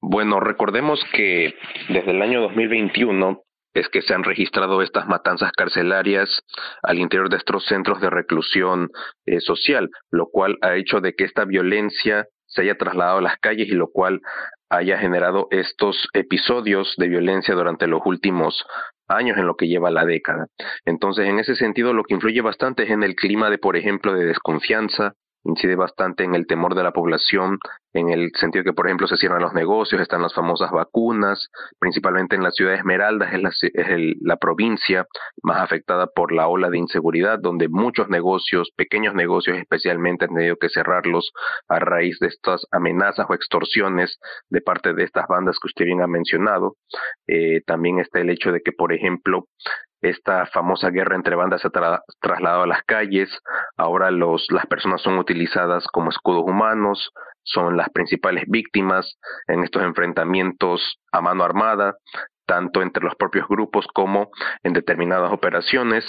Bueno, 0.00 0.40
recordemos 0.40 1.00
que 1.14 1.54
desde 1.88 2.10
el 2.10 2.20
año 2.20 2.42
2021 2.42 3.42
es 3.74 3.88
que 3.88 4.02
se 4.02 4.12
han 4.12 4.24
registrado 4.24 4.82
estas 4.82 5.06
matanzas 5.06 5.52
carcelarias 5.52 6.28
al 6.82 6.98
interior 6.98 7.30
de 7.30 7.38
estos 7.38 7.64
centros 7.66 8.00
de 8.00 8.10
reclusión 8.10 8.90
eh, 9.24 9.40
social, 9.40 9.88
lo 10.10 10.26
cual 10.26 10.58
ha 10.60 10.76
hecho 10.76 11.00
de 11.00 11.14
que 11.14 11.24
esta 11.24 11.44
violencia 11.44 12.26
se 12.46 12.62
haya 12.62 12.76
trasladado 12.76 13.18
a 13.18 13.22
las 13.22 13.38
calles 13.38 13.68
y 13.68 13.72
lo 13.72 13.88
cual 13.88 14.20
haya 14.72 14.98
generado 14.98 15.48
estos 15.50 16.08
episodios 16.14 16.94
de 16.96 17.08
violencia 17.08 17.54
durante 17.54 17.86
los 17.86 18.00
últimos 18.06 18.64
años 19.06 19.36
en 19.36 19.46
lo 19.46 19.54
que 19.54 19.68
lleva 19.68 19.90
la 19.90 20.06
década. 20.06 20.46
Entonces, 20.86 21.28
en 21.28 21.38
ese 21.38 21.56
sentido, 21.56 21.92
lo 21.92 22.04
que 22.04 22.14
influye 22.14 22.40
bastante 22.40 22.84
es 22.84 22.90
en 22.90 23.02
el 23.02 23.14
clima 23.14 23.50
de, 23.50 23.58
por 23.58 23.76
ejemplo, 23.76 24.14
de 24.14 24.24
desconfianza, 24.24 25.12
incide 25.44 25.76
bastante 25.76 26.24
en 26.24 26.34
el 26.34 26.46
temor 26.46 26.74
de 26.74 26.82
la 26.82 26.92
población, 26.92 27.58
en 27.92 28.08
el 28.08 28.30
sentido 28.38 28.64
que, 28.64 28.72
por 28.72 28.86
ejemplo, 28.86 29.06
se 29.06 29.16
cierran 29.16 29.42
los 29.42 29.52
negocios, 29.52 30.00
están 30.00 30.22
las 30.22 30.34
famosas 30.34 30.70
vacunas, 30.70 31.50
principalmente 31.78 32.36
en 32.36 32.42
la 32.42 32.50
ciudad 32.50 32.72
de 32.72 32.78
Esmeraldas, 32.78 33.32
es, 33.34 33.42
la, 33.42 33.50
es 33.50 34.16
la 34.20 34.36
provincia 34.36 35.06
más 35.42 35.60
afectada 35.60 36.06
por 36.06 36.32
la 36.32 36.48
ola 36.48 36.70
de 36.70 36.78
inseguridad, 36.78 37.38
donde 37.38 37.68
muchos 37.68 38.08
negocios, 38.08 38.70
pequeños 38.76 39.14
negocios 39.14 39.58
especialmente, 39.58 40.24
han 40.24 40.34
tenido 40.34 40.56
que 40.56 40.68
cerrarlos 40.70 41.32
a 41.68 41.78
raíz 41.78 42.18
de 42.20 42.28
estas 42.28 42.66
amenazas 42.70 43.26
o 43.28 43.34
extorsiones 43.34 44.18
de 44.48 44.60
parte 44.60 44.94
de 44.94 45.04
estas 45.04 45.26
bandas 45.28 45.56
que 45.60 45.66
usted 45.66 45.84
bien 45.84 46.02
ha 46.02 46.06
mencionado. 46.06 46.76
Eh, 47.26 47.60
también 47.66 47.98
está 47.98 48.20
el 48.20 48.30
hecho 48.30 48.52
de 48.52 48.62
que, 48.62 48.72
por 48.72 48.92
ejemplo, 48.92 49.46
esta 50.02 50.46
famosa 50.46 50.90
guerra 50.90 51.16
entre 51.16 51.36
bandas 51.36 51.62
se 51.62 51.68
ha 51.68 52.00
trasladado 52.20 52.64
a 52.64 52.66
las 52.66 52.82
calles, 52.82 53.30
ahora 53.76 54.10
los, 54.10 54.46
las 54.50 54.66
personas 54.66 55.00
son 55.00 55.18
utilizadas 55.18 55.86
como 55.86 56.10
escudos 56.10 56.42
humanos, 56.44 57.12
son 57.44 57.76
las 57.76 57.88
principales 57.90 58.44
víctimas 58.48 59.18
en 59.48 59.64
estos 59.64 59.82
enfrentamientos 59.82 60.98
a 61.10 61.20
mano 61.20 61.44
armada 61.44 61.96
tanto 62.46 62.82
entre 62.82 63.02
los 63.02 63.14
propios 63.14 63.46
grupos 63.48 63.86
como 63.94 64.30
en 64.62 64.72
determinadas 64.72 65.32
operaciones. 65.32 66.04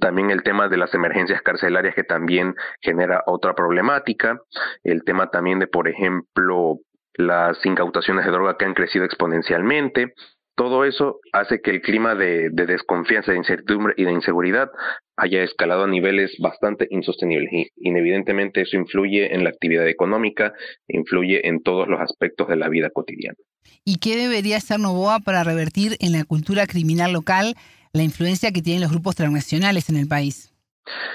También 0.00 0.30
el 0.30 0.42
tema 0.42 0.68
de 0.68 0.76
las 0.76 0.92
emergencias 0.94 1.42
carcelarias 1.42 1.94
que 1.94 2.04
también 2.04 2.54
genera 2.80 3.22
otra 3.26 3.54
problemática. 3.54 4.38
El 4.82 5.04
tema 5.04 5.30
también 5.30 5.58
de, 5.58 5.66
por 5.68 5.88
ejemplo, 5.88 6.80
las 7.14 7.64
incautaciones 7.64 8.26
de 8.26 8.32
droga 8.32 8.56
que 8.58 8.66
han 8.66 8.74
crecido 8.74 9.04
exponencialmente. 9.04 10.12
Todo 10.56 10.86
eso 10.86 11.20
hace 11.32 11.60
que 11.60 11.70
el 11.70 11.82
clima 11.82 12.14
de, 12.14 12.48
desconfianza, 12.50 13.32
de 13.32 13.38
incertidumbre 13.38 13.92
y 13.98 14.04
de 14.04 14.12
inseguridad 14.12 14.70
haya 15.16 15.42
escalado 15.42 15.84
a 15.84 15.86
niveles 15.86 16.34
bastante 16.38 16.88
insostenibles. 16.90 17.50
Y 17.52 17.70
inevidentemente 17.76 18.62
eso 18.62 18.76
influye 18.76 19.34
en 19.34 19.44
la 19.44 19.50
actividad 19.50 19.86
económica, 19.86 20.54
influye 20.88 21.46
en 21.46 21.62
todos 21.62 21.88
los 21.88 22.00
aspectos 22.00 22.48
de 22.48 22.56
la 22.56 22.70
vida 22.70 22.88
cotidiana. 22.88 23.36
¿Y 23.84 23.98
qué 23.98 24.16
debería 24.16 24.56
hacer 24.56 24.80
Novoa 24.80 25.20
para 25.20 25.44
revertir 25.44 25.98
en 26.00 26.12
la 26.12 26.24
cultura 26.24 26.66
criminal 26.66 27.12
local 27.12 27.54
la 27.92 28.02
influencia 28.02 28.50
que 28.50 28.62
tienen 28.62 28.80
los 28.80 28.90
grupos 28.90 29.14
transnacionales 29.14 29.90
en 29.90 29.96
el 29.96 30.08
país? 30.08 30.54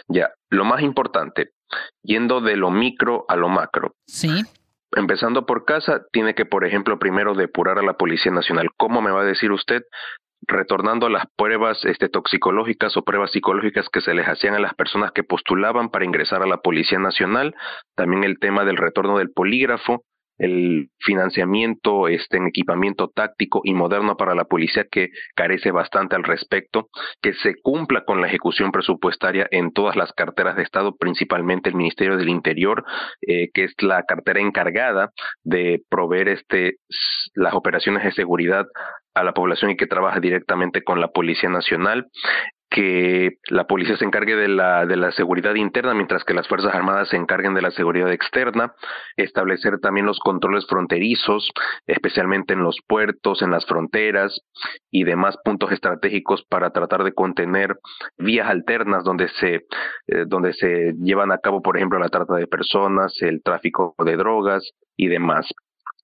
Ya, 0.07 0.29
lo 0.49 0.65
más 0.65 0.83
importante, 0.83 1.49
yendo 2.03 2.41
de 2.41 2.57
lo 2.57 2.69
micro 2.69 3.25
a 3.27 3.35
lo 3.35 3.49
macro. 3.49 3.95
Sí 4.05 4.29
empezando 4.95 5.45
por 5.45 5.65
casa, 5.65 6.05
tiene 6.11 6.35
que, 6.35 6.45
por 6.45 6.65
ejemplo, 6.65 6.99
primero 6.99 7.33
depurar 7.33 7.79
a 7.79 7.83
la 7.83 7.93
Policía 7.93 8.31
Nacional. 8.31 8.69
¿Cómo 8.77 9.01
me 9.01 9.11
va 9.11 9.21
a 9.21 9.25
decir 9.25 9.51
usted? 9.51 9.83
retornando 10.47 11.05
a 11.05 11.09
las 11.09 11.25
pruebas 11.35 11.85
este, 11.85 12.09
toxicológicas 12.09 12.97
o 12.97 13.03
pruebas 13.03 13.31
psicológicas 13.31 13.87
que 13.89 14.01
se 14.01 14.13
les 14.13 14.27
hacían 14.27 14.55
a 14.55 14.59
las 14.59 14.73
personas 14.73 15.11
que 15.11 15.23
postulaban 15.23 15.89
para 15.89 16.05
ingresar 16.05 16.41
a 16.41 16.47
la 16.47 16.57
Policía 16.57 16.99
Nacional, 16.99 17.55
también 17.95 18.23
el 18.23 18.39
tema 18.39 18.65
del 18.65 18.77
retorno 18.77 19.17
del 19.17 19.31
polígrafo, 19.31 20.03
el 20.41 20.89
financiamiento 20.99 22.07
este, 22.07 22.37
en 22.37 22.47
equipamiento 22.47 23.09
táctico 23.09 23.61
y 23.63 23.75
moderno 23.75 24.17
para 24.17 24.33
la 24.33 24.45
policía 24.45 24.85
que 24.91 25.09
carece 25.35 25.71
bastante 25.71 26.15
al 26.15 26.23
respecto, 26.23 26.89
que 27.21 27.33
se 27.33 27.55
cumpla 27.61 28.03
con 28.05 28.21
la 28.21 28.27
ejecución 28.27 28.71
presupuestaria 28.71 29.47
en 29.51 29.71
todas 29.71 29.95
las 29.95 30.11
carteras 30.13 30.55
de 30.55 30.63
Estado, 30.63 30.95
principalmente 30.95 31.69
el 31.69 31.75
Ministerio 31.75 32.17
del 32.17 32.29
Interior, 32.29 32.83
eh, 33.21 33.49
que 33.53 33.65
es 33.65 33.75
la 33.81 34.03
cartera 34.03 34.39
encargada 34.39 35.11
de 35.43 35.83
proveer 35.89 36.29
este, 36.29 36.77
las 37.35 37.53
operaciones 37.53 38.03
de 38.03 38.11
seguridad 38.11 38.65
a 39.13 39.23
la 39.23 39.33
población 39.33 39.71
y 39.71 39.77
que 39.77 39.85
trabaja 39.85 40.19
directamente 40.19 40.83
con 40.83 40.99
la 40.99 41.09
Policía 41.09 41.49
Nacional 41.49 42.07
que 42.71 43.37
la 43.49 43.67
policía 43.67 43.97
se 43.97 44.05
encargue 44.05 44.37
de 44.37 44.47
la, 44.47 44.85
de 44.85 44.95
la 44.95 45.11
seguridad 45.11 45.55
interna, 45.55 45.93
mientras 45.93 46.23
que 46.23 46.33
las 46.33 46.47
Fuerzas 46.47 46.73
Armadas 46.73 47.09
se 47.09 47.17
encarguen 47.17 47.53
de 47.53 47.61
la 47.61 47.69
seguridad 47.71 48.09
externa, 48.11 48.73
establecer 49.17 49.79
también 49.79 50.05
los 50.05 50.19
controles 50.19 50.65
fronterizos, 50.67 51.51
especialmente 51.85 52.53
en 52.53 52.63
los 52.63 52.77
puertos, 52.87 53.41
en 53.41 53.51
las 53.51 53.65
fronteras 53.65 54.39
y 54.89 55.03
demás 55.03 55.37
puntos 55.43 55.73
estratégicos 55.73 56.43
para 56.49 56.69
tratar 56.69 57.03
de 57.03 57.13
contener 57.13 57.75
vías 58.17 58.49
alternas 58.49 59.03
donde 59.03 59.27
se, 59.27 59.55
eh, 60.07 60.25
donde 60.25 60.53
se 60.53 60.93
llevan 60.93 61.33
a 61.33 61.39
cabo, 61.39 61.61
por 61.61 61.75
ejemplo, 61.75 61.99
la 61.99 62.07
trata 62.07 62.35
de 62.35 62.47
personas, 62.47 63.21
el 63.21 63.43
tráfico 63.43 63.95
de 64.05 64.15
drogas 64.15 64.71
y 64.95 65.09
demás. 65.09 65.45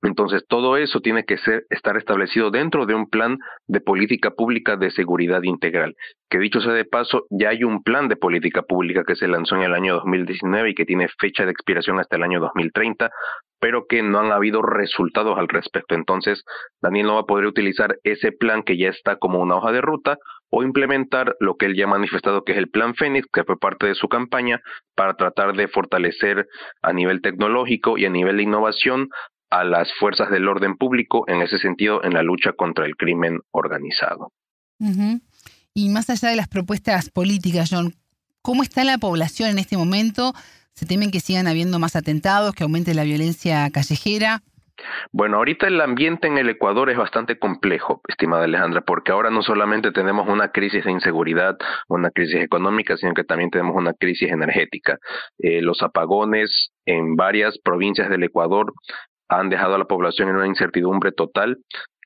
Entonces, 0.04 0.46
todo 0.48 0.78
eso 0.78 1.00
tiene 1.00 1.24
que 1.26 1.38
ser, 1.38 1.64
estar 1.70 1.98
establecido 1.98 2.52
dentro 2.52 2.86
de 2.86 2.94
un 2.94 3.10
plan 3.10 3.38
de 3.68 3.82
política 3.82 4.32
pública 4.32 4.76
de 4.76 4.92
seguridad 4.92 5.42
integral. 5.44 5.96
Que 6.30 6.40
dicho 6.40 6.62
sea 6.62 6.74
de 6.74 6.86
paso, 6.86 7.26
ya 7.30 7.50
hay 7.50 7.64
un 7.64 7.82
plan 7.82 8.08
de 8.08 8.16
política 8.16 8.62
pública 8.62 9.04
que 9.06 9.16
se 9.16 9.28
lanzó 9.28 9.56
en 9.56 9.64
el 9.64 9.74
año 9.74 9.96
2019 9.96 10.70
y 10.70 10.76
que 10.76 10.86
tiene 10.86 11.08
fecha 11.20 11.46
de 11.46 11.52
expiración 11.52 12.00
hasta 12.00 12.16
el 12.16 12.24
año 12.24 12.40
2030, 12.40 13.10
pero 13.60 13.86
que 13.88 14.04
no 14.04 14.20
han 14.20 14.32
habido 14.32 14.62
resultados 14.62 15.38
al 15.38 15.48
respecto. 15.48 15.96
Entonces, 15.96 16.44
Daniel 16.82 17.08
no 17.08 17.16
va 17.16 17.22
a 17.22 17.26
poder 17.26 17.48
utilizar 17.48 17.98
ese 18.04 18.32
plan 18.32 18.62
que 18.62 18.78
ya 18.78 18.90
está 18.90 19.16
como 19.16 19.40
una 19.40 19.56
hoja 19.56 19.72
de 19.72 19.82
ruta 19.82 20.18
o 20.50 20.64
implementar 20.64 21.36
lo 21.40 21.56
que 21.56 21.66
él 21.66 21.76
ya 21.76 21.86
ha 21.86 21.88
manifestado 21.88 22.44
que 22.44 22.54
es 22.54 22.58
el 22.58 22.70
plan 22.70 22.96
Fénix, 22.96 23.28
que 23.34 23.44
fue 23.44 23.58
parte 23.58 23.88
de 23.88 23.96
su 23.96 24.08
campaña, 24.08 24.62
para 24.96 25.16
tratar 25.16 25.56
de 25.56 25.68
fortalecer 25.68 26.48
a 26.82 26.94
nivel 26.94 27.22
tecnológico 27.22 27.98
y 27.98 28.06
a 28.06 28.10
nivel 28.10 28.38
de 28.38 28.44
innovación 28.44 29.10
a 29.50 29.64
las 29.64 29.94
fuerzas 29.94 30.30
del 30.30 30.48
orden 30.48 30.78
público 30.78 31.26
en 31.28 31.42
ese 31.42 31.58
sentido 31.58 32.04
en 32.04 32.14
la 32.14 32.24
lucha 32.24 32.54
contra 32.54 32.86
el 32.86 32.96
crimen 32.96 33.40
organizado. 33.52 34.32
Y 35.74 35.90
más 35.90 36.10
allá 36.10 36.30
de 36.30 36.36
las 36.36 36.48
propuestas 36.48 37.10
políticas, 37.10 37.70
John, 37.72 37.94
¿cómo 38.42 38.64
está 38.64 38.84
la 38.84 38.98
población 38.98 39.50
en 39.50 39.60
este 39.60 39.78
momento? 39.78 40.34
¿Se 40.74 40.86
temen 40.86 41.12
que 41.12 41.20
sigan 41.20 41.48
habiendo 41.48 41.80
más 41.80 41.96
atentados, 41.96 42.54
que 42.54 42.64
aumente 42.64 42.94
la 42.94 43.04
violencia 43.04 43.70
callejera? 43.72 44.44
Bueno, 45.12 45.38
ahorita 45.38 45.68
el 45.68 45.82
ambiente 45.82 46.28
en 46.28 46.38
el 46.38 46.50
Ecuador 46.50 46.90
es 46.90 46.98
bastante 46.98 47.40
complejo, 47.40 48.02
estimada 48.08 48.44
Alejandra, 48.44 48.82
porque 48.82 49.12
ahora 49.12 49.30
no 49.30 49.42
solamente 49.42 49.92
tenemos 49.92 50.28
una 50.28 50.52
crisis 50.52 50.86
de 50.86 50.92
inseguridad, 50.92 51.58
una 51.88 52.12
crisis 52.12 52.42
económica, 52.42 52.96
sino 52.98 53.14
que 53.14 53.24
también 53.24 53.50
tenemos 53.50 53.76
una 53.76 53.94
crisis 53.94 54.32
energética. 54.32 55.00
Eh, 55.40 55.62
los 55.62 55.82
apagones 55.82 56.72
en 56.86 57.16
varias 57.16 57.58
provincias 57.58 58.10
del 58.10 58.24
Ecuador 58.24 58.74
han 59.30 59.50
dejado 59.50 59.76
a 59.76 59.78
la 59.78 59.86
población 59.86 60.30
en 60.30 60.36
una 60.36 60.48
incertidumbre 60.48 61.12
total. 61.12 61.58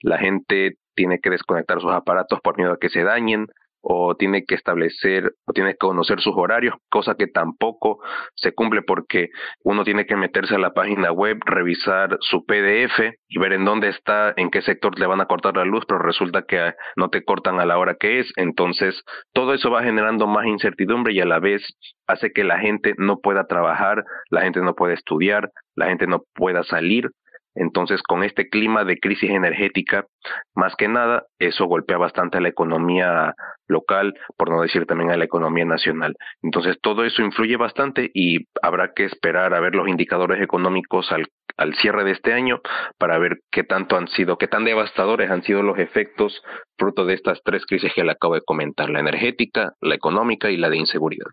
La 0.01 0.17
gente 0.17 0.77
tiene 0.95 1.19
que 1.19 1.29
desconectar 1.29 1.79
sus 1.79 1.91
aparatos 1.91 2.39
por 2.41 2.57
miedo 2.57 2.73
a 2.73 2.77
que 2.77 2.89
se 2.89 3.03
dañen 3.03 3.47
o 3.81 4.15
tiene 4.15 4.45
que 4.45 4.55
establecer 4.55 5.33
o 5.45 5.53
tiene 5.53 5.71
que 5.71 5.77
conocer 5.77 6.21
sus 6.21 6.35
horarios, 6.35 6.75
cosa 6.89 7.15
que 7.15 7.27
tampoco 7.27 8.00
se 8.35 8.53
cumple 8.53 8.81
porque 8.81 9.29
uno 9.63 9.83
tiene 9.83 10.05
que 10.05 10.15
meterse 10.15 10.55
a 10.55 10.59
la 10.59 10.73
página 10.73 11.11
web, 11.11 11.39
revisar 11.45 12.17
su 12.21 12.45
PDF 12.45 13.00
y 13.27 13.39
ver 13.39 13.53
en 13.53 13.65
dónde 13.65 13.89
está, 13.89 14.33
en 14.38 14.51
qué 14.51 14.61
sector 14.61 14.97
le 15.00 15.07
van 15.07 15.21
a 15.21 15.25
cortar 15.25 15.57
la 15.57 15.65
luz, 15.65 15.83
pero 15.88 16.00
resulta 16.00 16.43
que 16.43 16.73
no 16.95 17.09
te 17.09 17.23
cortan 17.23 17.59
a 17.59 17.65
la 17.65 17.77
hora 17.77 17.95
que 18.00 18.19
es. 18.19 18.31
Entonces, 18.35 19.03
todo 19.33 19.53
eso 19.53 19.71
va 19.71 19.83
generando 19.83 20.27
más 20.27 20.45
incertidumbre 20.45 21.13
y 21.13 21.21
a 21.21 21.25
la 21.25 21.39
vez 21.39 21.61
hace 22.07 22.31
que 22.31 22.43
la 22.43 22.59
gente 22.59 22.93
no 22.97 23.19
pueda 23.19 23.47
trabajar, 23.47 24.03
la 24.29 24.41
gente 24.41 24.61
no 24.61 24.75
pueda 24.75 24.93
estudiar, 24.93 25.50
la 25.75 25.88
gente 25.88 26.07
no 26.07 26.23
pueda 26.33 26.63
salir. 26.63 27.09
Entonces, 27.55 28.01
con 28.01 28.24
este 28.24 28.50
clima 28.50 28.86
de 28.86 29.00
crisis 29.00 29.29
energética, 29.29 30.05
más 30.55 30.75
que 30.75 30.88
nada, 30.88 31.25
eso 31.39 31.65
golpea 31.65 31.98
bastante 31.98 32.38
a 32.38 32.41
la 32.41 32.50
economía 32.50 33.36
local, 33.67 34.13
por 34.38 34.50
no 34.50 34.62
decir 34.62 34.86
también 34.86 35.12
a 35.12 35.17
la 35.17 35.25
economía 35.25 35.65
nacional. 35.65 36.15
Entonces, 36.41 36.77
todo 36.81 37.03
eso 37.03 37.22
influye 37.22 37.58
bastante 37.58 38.10
y 38.13 38.48
habrá 38.62 38.93
que 38.93 39.05
esperar 39.05 39.53
a 39.53 39.60
ver 39.60 39.75
los 39.75 39.88
indicadores 39.88 40.41
económicos 40.41 41.12
al, 41.12 41.27
al 41.58 41.75
cierre 41.75 42.03
de 42.03 42.12
este 42.12 42.34
año 42.34 42.62
para 42.98 43.17
ver 43.17 43.41
qué 43.51 43.63
tanto 43.63 43.98
han 43.98 44.08
sido, 44.08 44.38
qué 44.38 44.48
tan 44.48 44.63
devastadores 44.63 45.29
han 45.29 45.43
sido 45.43 45.62
los 45.62 45.77
efectos 45.77 46.41
fruto 46.77 47.05
de 47.05 47.15
estas 47.15 47.39
tres 47.43 47.65
crisis 47.65 47.91
que 47.93 48.03
le 48.03 48.12
acabo 48.12 48.36
de 48.36 48.41
comentar, 48.41 48.89
la 48.89 49.00
energética, 49.00 49.74
la 49.81 49.96
económica 49.96 50.50
y 50.50 50.58
la 50.58 50.70
de 50.70 50.77
inseguridad. 50.77 51.27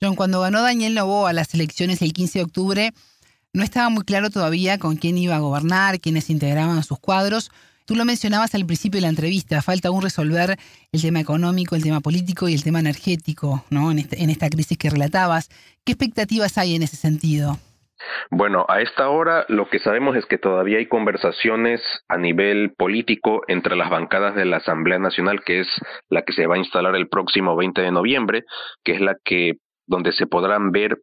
John, 0.00 0.16
cuando 0.16 0.40
ganó 0.40 0.62
Daniel 0.62 0.98
a 0.98 1.32
las 1.32 1.54
elecciones 1.54 2.02
el 2.02 2.12
15 2.12 2.40
de 2.40 2.44
octubre, 2.44 2.90
no 3.52 3.62
estaba 3.62 3.90
muy 3.90 4.04
claro 4.04 4.30
todavía 4.30 4.78
con 4.78 4.96
quién 4.96 5.18
iba 5.18 5.36
a 5.36 5.40
gobernar, 5.40 6.00
quiénes 6.00 6.30
integraban 6.30 6.82
sus 6.82 6.98
cuadros. 6.98 7.50
Tú 7.84 7.96
lo 7.96 8.04
mencionabas 8.04 8.54
al 8.54 8.64
principio 8.64 8.98
de 8.98 9.02
la 9.02 9.08
entrevista, 9.08 9.60
falta 9.60 9.88
aún 9.88 10.02
resolver 10.02 10.56
el 10.92 11.02
tema 11.02 11.20
económico, 11.20 11.74
el 11.74 11.82
tema 11.82 12.00
político 12.00 12.48
y 12.48 12.54
el 12.54 12.62
tema 12.62 12.80
energético, 12.80 13.64
¿no? 13.70 13.90
En, 13.90 13.98
este, 13.98 14.22
en 14.22 14.30
esta 14.30 14.48
crisis 14.48 14.78
que 14.78 14.88
relatabas. 14.88 15.48
¿Qué 15.84 15.92
expectativas 15.92 16.56
hay 16.58 16.76
en 16.76 16.82
ese 16.82 16.96
sentido? 16.96 17.58
Bueno, 18.30 18.64
a 18.68 18.80
esta 18.80 19.08
hora 19.08 19.44
lo 19.48 19.68
que 19.68 19.78
sabemos 19.78 20.16
es 20.16 20.26
que 20.26 20.38
todavía 20.38 20.78
hay 20.78 20.86
conversaciones 20.86 21.80
a 22.08 22.16
nivel 22.16 22.72
político 22.76 23.42
entre 23.48 23.76
las 23.76 23.90
bancadas 23.90 24.34
de 24.34 24.44
la 24.44 24.58
Asamblea 24.58 24.98
Nacional, 24.98 25.42
que 25.44 25.60
es 25.60 25.68
la 26.08 26.22
que 26.22 26.32
se 26.32 26.46
va 26.46 26.54
a 26.54 26.58
instalar 26.58 26.96
el 26.96 27.08
próximo 27.08 27.54
20 27.56 27.82
de 27.82 27.92
noviembre, 27.92 28.44
que 28.84 28.92
es 28.92 29.00
la 29.00 29.16
que 29.24 29.54
donde 29.86 30.12
se 30.12 30.26
podrán 30.26 30.70
ver 30.70 30.98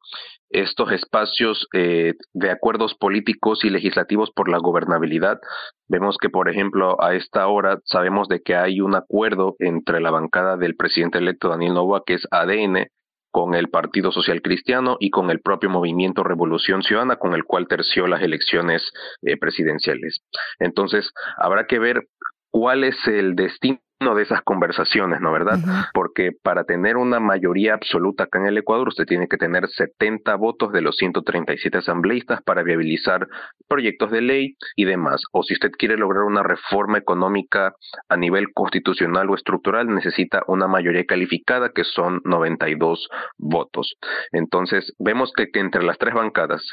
estos 0.49 0.91
espacios 0.91 1.67
eh, 1.73 2.13
de 2.33 2.51
acuerdos 2.51 2.95
políticos 2.95 3.63
y 3.63 3.69
legislativos 3.69 4.31
por 4.31 4.49
la 4.49 4.57
gobernabilidad. 4.57 5.39
Vemos 5.87 6.17
que, 6.19 6.29
por 6.29 6.49
ejemplo, 6.49 7.01
a 7.03 7.15
esta 7.15 7.47
hora 7.47 7.79
sabemos 7.85 8.27
de 8.27 8.41
que 8.41 8.55
hay 8.55 8.81
un 8.81 8.95
acuerdo 8.95 9.55
entre 9.59 10.01
la 10.01 10.11
bancada 10.11 10.57
del 10.57 10.75
presidente 10.75 11.19
electo 11.19 11.49
Daniel 11.49 11.73
Novoa, 11.73 12.03
que 12.05 12.15
es 12.15 12.27
ADN, 12.31 12.87
con 13.31 13.53
el 13.53 13.69
Partido 13.69 14.11
Social 14.11 14.41
Cristiano 14.41 14.97
y 14.99 15.11
con 15.11 15.29
el 15.29 15.39
propio 15.39 15.69
movimiento 15.69 16.23
Revolución 16.23 16.81
Ciudadana, 16.81 17.17
con 17.17 17.33
el 17.33 17.43
cual 17.43 17.67
terció 17.67 18.07
las 18.07 18.21
elecciones 18.21 18.91
eh, 19.21 19.37
presidenciales. 19.37 20.21
Entonces, 20.59 21.11
habrá 21.37 21.67
que 21.67 21.79
ver 21.79 22.07
cuál 22.51 22.83
es 22.83 22.95
el 23.07 23.35
destino 23.35 23.79
de 24.15 24.23
esas 24.23 24.41
conversaciones, 24.43 25.19
¿no 25.19 25.31
verdad? 25.31 25.59
Porque 25.93 26.31
para 26.31 26.63
tener 26.63 26.95
una 26.95 27.19
mayoría 27.19 27.73
absoluta 27.73 28.23
acá 28.23 28.39
en 28.39 28.45
el 28.45 28.57
Ecuador, 28.57 28.87
usted 28.87 29.05
tiene 29.05 29.27
que 29.27 29.37
tener 29.37 29.67
70 29.67 30.35
votos 30.35 30.71
de 30.71 30.81
los 30.81 30.95
137 30.95 31.79
asambleístas 31.79 32.41
para 32.43 32.63
viabilizar 32.63 33.27
proyectos 33.67 34.11
de 34.11 34.21
ley 34.21 34.55
y 34.77 34.85
demás. 34.85 35.21
O 35.33 35.43
si 35.43 35.53
usted 35.53 35.71
quiere 35.71 35.97
lograr 35.97 36.23
una 36.23 36.43
reforma 36.43 36.97
económica 36.97 37.73
a 38.07 38.15
nivel 38.15 38.53
constitucional 38.53 39.29
o 39.29 39.35
estructural, 39.35 39.87
necesita 39.93 40.43
una 40.47 40.67
mayoría 40.67 41.05
calificada 41.05 41.71
que 41.73 41.83
son 41.83 42.21
92 42.23 43.09
votos. 43.37 43.97
Entonces, 44.31 44.93
vemos 44.97 45.33
que, 45.35 45.47
que 45.51 45.59
entre 45.59 45.83
las 45.83 45.97
tres 45.97 46.13
bancadas, 46.13 46.63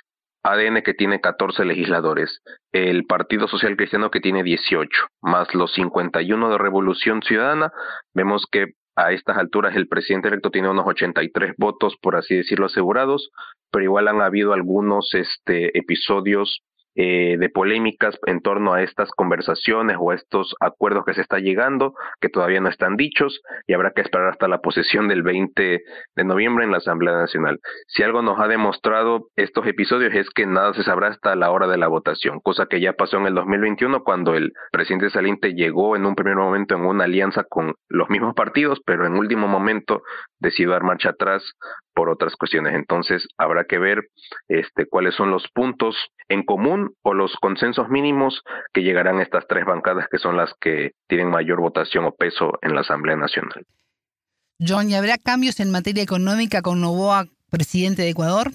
ADN 0.46 0.82
que 0.82 0.94
tiene 0.94 1.20
14 1.20 1.64
legisladores, 1.64 2.40
el 2.72 3.04
Partido 3.04 3.48
Social 3.48 3.76
Cristiano 3.76 4.10
que 4.10 4.20
tiene 4.20 4.44
18, 4.44 5.08
más 5.22 5.52
los 5.54 5.72
51 5.74 6.50
de 6.50 6.58
Revolución 6.58 7.22
Ciudadana, 7.22 7.72
vemos 8.14 8.46
que 8.50 8.74
a 8.94 9.12
estas 9.12 9.36
alturas 9.36 9.74
el 9.76 9.88
presidente 9.88 10.28
electo 10.28 10.50
tiene 10.50 10.70
unos 10.70 10.86
83 10.86 11.54
votos, 11.58 11.96
por 12.00 12.16
así 12.16 12.36
decirlo, 12.36 12.66
asegurados, 12.66 13.30
pero 13.70 13.84
igual 13.84 14.08
han 14.08 14.22
habido 14.22 14.52
algunos 14.52 15.12
este, 15.14 15.76
episodios 15.76 16.62
eh, 16.96 17.36
de 17.38 17.48
polémicas 17.50 18.18
en 18.26 18.40
torno 18.40 18.72
a 18.72 18.82
estas 18.82 19.10
conversaciones 19.10 19.96
o 20.00 20.10
a 20.10 20.14
estos 20.14 20.54
acuerdos 20.60 21.04
que 21.04 21.14
se 21.14 21.20
está 21.20 21.38
llegando, 21.38 21.94
que 22.20 22.28
todavía 22.28 22.60
no 22.60 22.68
están 22.68 22.96
dichos, 22.96 23.42
y 23.66 23.74
habrá 23.74 23.90
que 23.90 24.00
esperar 24.00 24.28
hasta 24.28 24.48
la 24.48 24.62
posesión 24.62 25.06
del 25.06 25.22
20 25.22 25.82
de 26.16 26.24
noviembre 26.24 26.64
en 26.64 26.70
la 26.70 26.78
Asamblea 26.78 27.14
Nacional. 27.14 27.60
Si 27.86 28.02
algo 28.02 28.22
nos 28.22 28.40
ha 28.40 28.48
demostrado 28.48 29.28
estos 29.36 29.66
episodios 29.66 30.14
es 30.14 30.30
que 30.30 30.46
nada 30.46 30.72
se 30.74 30.82
sabrá 30.82 31.08
hasta 31.08 31.36
la 31.36 31.50
hora 31.50 31.66
de 31.66 31.76
la 31.76 31.88
votación, 31.88 32.40
cosa 32.40 32.66
que 32.66 32.80
ya 32.80 32.94
pasó 32.94 33.18
en 33.18 33.26
el 33.26 33.34
2021 33.34 34.02
cuando 34.02 34.34
el 34.34 34.52
presidente 34.72 35.10
saliente 35.10 35.54
llegó 35.54 35.96
en 35.96 36.06
un 36.06 36.14
primer 36.14 36.36
momento 36.36 36.74
en 36.74 36.82
una 36.82 37.04
alianza 37.04 37.44
con 37.44 37.74
los 37.88 38.08
mismos 38.08 38.34
partidos, 38.34 38.80
pero 38.84 39.06
en 39.06 39.14
último 39.14 39.48
momento 39.48 40.02
decidió 40.38 40.70
dar 40.70 40.82
marcha 40.82 41.10
atrás 41.10 41.42
por 41.94 42.08
otras 42.08 42.36
cuestiones. 42.36 42.74
Entonces 42.74 43.26
habrá 43.38 43.64
que 43.64 43.78
ver 43.78 44.02
este, 44.48 44.86
cuáles 44.86 45.14
son 45.14 45.30
los 45.30 45.46
puntos 45.54 45.96
en 46.28 46.42
común 46.44 46.94
o 47.02 47.14
los 47.14 47.34
consensos 47.36 47.88
mínimos 47.88 48.42
que 48.72 48.82
llegarán 48.82 49.18
a 49.18 49.22
estas 49.22 49.46
tres 49.48 49.64
bancadas 49.64 50.06
que 50.10 50.18
son 50.18 50.36
las 50.36 50.52
que 50.60 50.92
tienen 51.08 51.30
mayor 51.30 51.60
votación 51.60 52.04
o 52.04 52.12
peso 52.12 52.52
en 52.62 52.74
la 52.74 52.80
Asamblea 52.80 53.16
Nacional. 53.16 53.64
John, 54.58 54.90
¿y 54.90 54.94
habrá 54.94 55.18
cambios 55.18 55.60
en 55.60 55.70
materia 55.70 56.02
económica 56.02 56.62
con 56.62 56.80
Novoa, 56.80 57.26
presidente 57.50 58.02
de 58.02 58.10
Ecuador? 58.10 58.52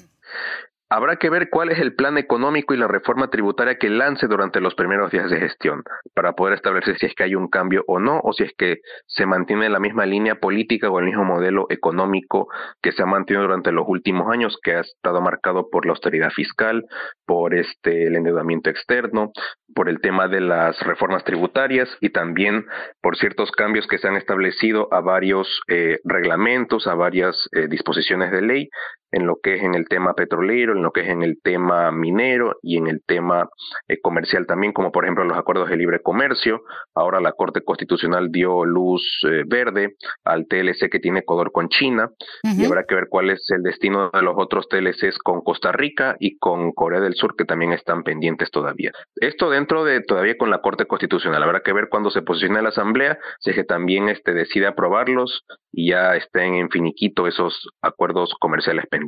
Habrá 0.93 1.15
que 1.15 1.29
ver 1.29 1.49
cuál 1.49 1.69
es 1.71 1.79
el 1.79 1.95
plan 1.95 2.17
económico 2.17 2.73
y 2.73 2.77
la 2.77 2.85
reforma 2.85 3.29
tributaria 3.29 3.77
que 3.77 3.89
lance 3.89 4.27
durante 4.27 4.59
los 4.59 4.75
primeros 4.75 5.09
días 5.09 5.31
de 5.31 5.39
gestión, 5.39 5.83
para 6.13 6.33
poder 6.33 6.55
establecer 6.55 6.97
si 6.97 7.05
es 7.05 7.15
que 7.15 7.23
hay 7.23 7.33
un 7.33 7.47
cambio 7.47 7.85
o 7.87 7.97
no, 7.97 8.19
o 8.21 8.33
si 8.33 8.43
es 8.43 8.51
que 8.57 8.79
se 9.07 9.25
mantiene 9.25 9.69
la 9.69 9.79
misma 9.79 10.05
línea 10.05 10.35
política 10.35 10.89
o 10.89 10.99
el 10.99 11.05
mismo 11.05 11.23
modelo 11.23 11.65
económico 11.69 12.49
que 12.81 12.91
se 12.91 13.03
ha 13.03 13.05
mantenido 13.05 13.43
durante 13.43 13.71
los 13.71 13.85
últimos 13.87 14.29
años, 14.29 14.59
que 14.61 14.73
ha 14.73 14.81
estado 14.81 15.21
marcado 15.21 15.69
por 15.69 15.85
la 15.85 15.93
austeridad 15.93 16.29
fiscal, 16.31 16.83
por 17.25 17.55
este 17.55 18.07
el 18.07 18.17
endeudamiento 18.17 18.69
externo, 18.69 19.31
por 19.73 19.87
el 19.87 20.01
tema 20.01 20.27
de 20.27 20.41
las 20.41 20.77
reformas 20.81 21.23
tributarias 21.23 21.87
y 22.01 22.09
también 22.09 22.65
por 23.01 23.15
ciertos 23.15 23.49
cambios 23.53 23.87
que 23.87 23.97
se 23.97 24.09
han 24.09 24.17
establecido 24.17 24.89
a 24.91 24.99
varios 24.99 25.61
eh, 25.69 25.99
reglamentos, 26.03 26.85
a 26.85 26.95
varias 26.95 27.47
eh, 27.53 27.67
disposiciones 27.69 28.33
de 28.33 28.41
ley 28.41 28.69
en 29.11 29.27
lo 29.27 29.37
que 29.41 29.55
es 29.55 29.63
en 29.63 29.75
el 29.75 29.87
tema 29.87 30.13
petrolero, 30.13 30.73
en 30.73 30.83
lo 30.83 30.91
que 30.91 31.01
es 31.01 31.09
en 31.09 31.23
el 31.23 31.39
tema 31.41 31.91
minero 31.91 32.57
y 32.61 32.77
en 32.77 32.87
el 32.87 33.01
tema 33.05 33.49
eh, 33.87 33.99
comercial 34.01 34.45
también, 34.47 34.73
como 34.73 34.91
por 34.91 35.03
ejemplo 35.03 35.23
los 35.23 35.37
acuerdos 35.37 35.69
de 35.69 35.77
libre 35.77 36.01
comercio. 36.01 36.61
Ahora 36.95 37.19
la 37.19 37.33
Corte 37.33 37.61
Constitucional 37.61 38.31
dio 38.31 38.65
luz 38.65 39.03
eh, 39.29 39.43
verde 39.45 39.95
al 40.23 40.47
TLC 40.47 40.89
que 40.89 40.99
tiene 40.99 41.19
Ecuador 41.19 41.51
con 41.51 41.69
China 41.69 42.09
y 42.43 42.65
habrá 42.65 42.85
que 42.85 42.95
ver 42.95 43.07
cuál 43.09 43.29
es 43.29 43.45
el 43.49 43.63
destino 43.63 44.09
de 44.11 44.21
los 44.21 44.35
otros 44.37 44.67
TLCs 44.69 45.17
con 45.19 45.41
Costa 45.41 45.71
Rica 45.71 46.15
y 46.19 46.37
con 46.37 46.71
Corea 46.71 46.99
del 46.99 47.15
Sur 47.15 47.35
que 47.35 47.45
también 47.45 47.73
están 47.73 48.03
pendientes 48.03 48.51
todavía. 48.51 48.91
Esto 49.15 49.49
dentro 49.49 49.83
de 49.83 50.01
todavía 50.01 50.37
con 50.37 50.49
la 50.49 50.61
Corte 50.61 50.85
Constitucional. 50.85 51.43
Habrá 51.43 51.61
que 51.61 51.73
ver 51.73 51.89
cuándo 51.89 52.09
se 52.11 52.21
posiciona 52.21 52.61
la 52.61 52.69
Asamblea, 52.69 53.17
si 53.39 53.51
es 53.51 53.55
que 53.55 53.63
también 53.63 54.09
este, 54.09 54.33
decide 54.33 54.67
aprobarlos 54.67 55.45
y 55.71 55.89
ya 55.89 56.15
estén 56.15 56.55
en 56.55 56.69
finiquito 56.69 57.27
esos 57.27 57.69
acuerdos 57.81 58.33
comerciales 58.39 58.85
pendientes. 58.87 59.00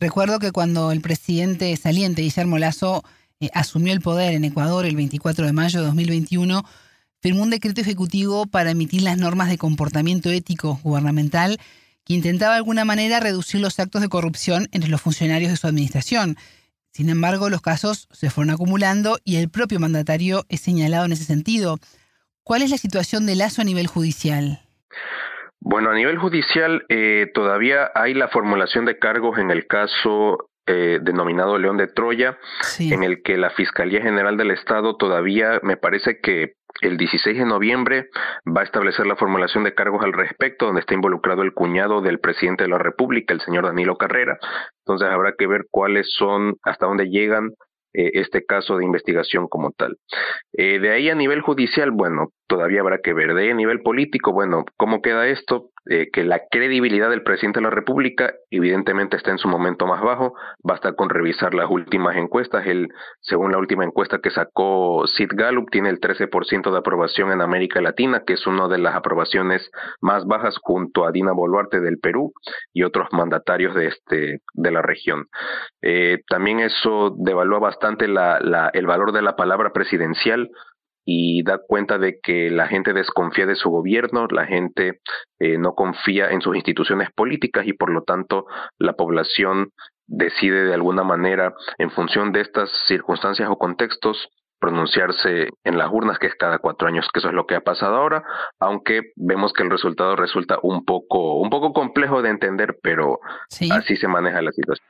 Recuerdo 0.00 0.38
que 0.38 0.52
cuando 0.52 0.90
el 0.90 1.00
presidente 1.00 1.76
saliente 1.76 2.22
Guillermo 2.22 2.58
Lazo 2.58 3.04
eh, 3.40 3.50
asumió 3.54 3.92
el 3.92 4.00
poder 4.00 4.34
en 4.34 4.44
Ecuador 4.44 4.86
el 4.86 4.96
24 4.96 5.46
de 5.46 5.52
mayo 5.52 5.80
de 5.80 5.86
2021, 5.86 6.64
firmó 7.20 7.42
un 7.42 7.50
decreto 7.50 7.80
ejecutivo 7.80 8.46
para 8.46 8.70
emitir 8.70 9.02
las 9.02 9.16
normas 9.16 9.48
de 9.48 9.58
comportamiento 9.58 10.30
ético 10.30 10.80
gubernamental 10.82 11.60
que 12.04 12.14
intentaba 12.14 12.54
de 12.54 12.58
alguna 12.58 12.84
manera 12.84 13.20
reducir 13.20 13.60
los 13.60 13.78
actos 13.78 14.02
de 14.02 14.08
corrupción 14.08 14.68
entre 14.72 14.90
los 14.90 15.00
funcionarios 15.00 15.50
de 15.50 15.56
su 15.56 15.66
administración. 15.66 16.36
Sin 16.92 17.08
embargo, 17.08 17.48
los 17.48 17.62
casos 17.62 18.08
se 18.12 18.28
fueron 18.28 18.52
acumulando 18.52 19.18
y 19.24 19.36
el 19.36 19.48
propio 19.48 19.80
mandatario 19.80 20.44
es 20.48 20.60
señalado 20.60 21.04
en 21.06 21.12
ese 21.12 21.24
sentido. 21.24 21.78
¿Cuál 22.42 22.62
es 22.62 22.70
la 22.70 22.78
situación 22.78 23.24
de 23.24 23.36
Lazo 23.36 23.62
a 23.62 23.64
nivel 23.64 23.86
judicial? 23.86 24.62
Bueno, 25.64 25.90
a 25.90 25.94
nivel 25.94 26.18
judicial 26.18 26.84
eh, 26.88 27.30
todavía 27.32 27.92
hay 27.94 28.14
la 28.14 28.26
formulación 28.26 28.84
de 28.84 28.98
cargos 28.98 29.38
en 29.38 29.52
el 29.52 29.68
caso 29.68 30.50
eh, 30.66 30.98
denominado 31.00 31.56
León 31.56 31.76
de 31.76 31.86
Troya, 31.86 32.36
en 32.80 33.04
el 33.04 33.22
que 33.22 33.36
la 33.36 33.50
Fiscalía 33.50 34.02
General 34.02 34.36
del 34.36 34.50
Estado 34.50 34.96
todavía 34.96 35.60
me 35.62 35.76
parece 35.76 36.18
que 36.20 36.54
el 36.80 36.96
16 36.96 37.38
de 37.38 37.44
noviembre 37.44 38.08
va 38.44 38.62
a 38.62 38.64
establecer 38.64 39.06
la 39.06 39.14
formulación 39.14 39.62
de 39.62 39.74
cargos 39.74 40.04
al 40.04 40.12
respecto, 40.12 40.66
donde 40.66 40.80
está 40.80 40.94
involucrado 40.94 41.42
el 41.42 41.54
cuñado 41.54 42.00
del 42.00 42.18
presidente 42.18 42.64
de 42.64 42.70
la 42.70 42.78
República, 42.78 43.32
el 43.32 43.40
señor 43.40 43.66
Danilo 43.66 43.96
Carrera. 43.96 44.38
Entonces 44.84 45.08
habrá 45.08 45.34
que 45.38 45.46
ver 45.46 45.66
cuáles 45.70 46.12
son, 46.12 46.54
hasta 46.64 46.86
dónde 46.86 47.08
llegan 47.08 47.50
eh, 47.94 48.10
este 48.14 48.44
caso 48.44 48.78
de 48.78 48.86
investigación 48.86 49.48
como 49.48 49.70
tal. 49.70 49.98
Eh, 50.54 50.78
de 50.78 50.90
ahí 50.92 51.10
a 51.10 51.14
nivel 51.14 51.42
judicial, 51.42 51.90
bueno, 51.90 52.32
todavía 52.52 52.82
habrá 52.82 52.98
que 52.98 53.14
ver. 53.14 53.32
De 53.32 53.54
nivel 53.54 53.80
político, 53.80 54.30
bueno, 54.30 54.66
¿cómo 54.76 55.00
queda 55.00 55.26
esto? 55.26 55.70
Eh, 55.86 56.10
que 56.12 56.22
la 56.22 56.42
credibilidad 56.48 57.10
del 57.10 57.24
presidente 57.24 57.58
de 57.58 57.64
la 57.64 57.70
República 57.70 58.34
evidentemente 58.50 59.16
está 59.16 59.30
en 59.30 59.38
su 59.38 59.48
momento 59.48 59.86
más 59.86 60.02
bajo. 60.02 60.34
Basta 60.62 60.92
con 60.92 61.08
revisar 61.08 61.54
las 61.54 61.70
últimas 61.70 62.14
encuestas. 62.16 62.66
Él, 62.66 62.90
según 63.22 63.52
la 63.52 63.58
última 63.58 63.84
encuesta 63.84 64.18
que 64.18 64.30
sacó 64.30 65.06
Sid 65.06 65.30
Gallup, 65.32 65.70
tiene 65.70 65.88
el 65.88 65.98
13% 65.98 66.70
de 66.70 66.78
aprobación 66.78 67.32
en 67.32 67.40
América 67.40 67.80
Latina, 67.80 68.22
que 68.26 68.34
es 68.34 68.46
una 68.46 68.68
de 68.68 68.78
las 68.78 68.94
aprobaciones 68.94 69.70
más 70.02 70.26
bajas 70.26 70.58
junto 70.60 71.06
a 71.06 71.10
Dina 71.10 71.32
Boluarte 71.32 71.80
del 71.80 71.98
Perú 71.98 72.34
y 72.74 72.82
otros 72.82 73.08
mandatarios 73.12 73.74
de, 73.74 73.86
este, 73.86 74.42
de 74.52 74.70
la 74.70 74.82
región. 74.82 75.28
Eh, 75.80 76.18
también 76.28 76.60
eso 76.60 77.16
devalúa 77.18 77.60
bastante 77.60 78.08
la, 78.08 78.70
el 78.74 78.86
valor 78.86 79.12
de 79.12 79.22
la 79.22 79.36
palabra 79.36 79.72
presidencial 79.72 80.50
y 81.04 81.42
da 81.42 81.58
cuenta 81.58 81.98
de 81.98 82.20
que 82.22 82.50
la 82.50 82.68
gente 82.68 82.92
desconfía 82.92 83.46
de 83.46 83.56
su 83.56 83.70
gobierno, 83.70 84.26
la 84.28 84.46
gente 84.46 85.00
eh, 85.40 85.58
no 85.58 85.74
confía 85.74 86.30
en 86.30 86.40
sus 86.40 86.54
instituciones 86.54 87.10
políticas 87.14 87.66
y 87.66 87.72
por 87.72 87.90
lo 87.90 88.02
tanto 88.02 88.46
la 88.78 88.94
población 88.94 89.70
decide 90.06 90.64
de 90.64 90.74
alguna 90.74 91.02
manera, 91.02 91.54
en 91.78 91.90
función 91.90 92.32
de 92.32 92.42
estas 92.42 92.70
circunstancias 92.86 93.48
o 93.50 93.56
contextos, 93.56 94.28
pronunciarse 94.60 95.48
en 95.64 95.76
las 95.76 95.90
urnas, 95.90 96.20
que 96.20 96.28
es 96.28 96.36
cada 96.36 96.58
cuatro 96.58 96.86
años, 96.86 97.08
que 97.12 97.18
eso 97.18 97.28
es 97.28 97.34
lo 97.34 97.46
que 97.46 97.56
ha 97.56 97.62
pasado 97.62 97.96
ahora, 97.96 98.22
aunque 98.60 99.12
vemos 99.16 99.52
que 99.52 99.64
el 99.64 99.70
resultado 99.70 100.14
resulta 100.14 100.58
un 100.62 100.84
poco, 100.84 101.40
un 101.40 101.50
poco 101.50 101.72
complejo 101.72 102.22
de 102.22 102.30
entender, 102.30 102.78
pero 102.80 103.18
así 103.72 103.96
se 103.96 104.06
maneja 104.06 104.40
la 104.40 104.52
situación. 104.52 104.86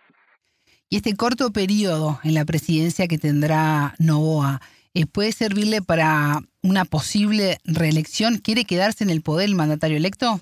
Y 0.90 0.96
este 0.96 1.16
corto 1.16 1.52
periodo 1.52 2.20
en 2.22 2.34
la 2.34 2.44
presidencia 2.44 3.08
que 3.08 3.16
tendrá 3.16 3.94
Novoa, 3.98 4.60
eh, 4.94 5.06
puede 5.06 5.32
servirle 5.32 5.82
para 5.82 6.40
una 6.62 6.84
posible 6.84 7.58
reelección? 7.64 8.38
¿Quiere 8.38 8.64
quedarse 8.64 9.04
en 9.04 9.10
el 9.10 9.22
poder 9.22 9.48
el 9.48 9.54
mandatario 9.54 9.96
electo? 9.96 10.40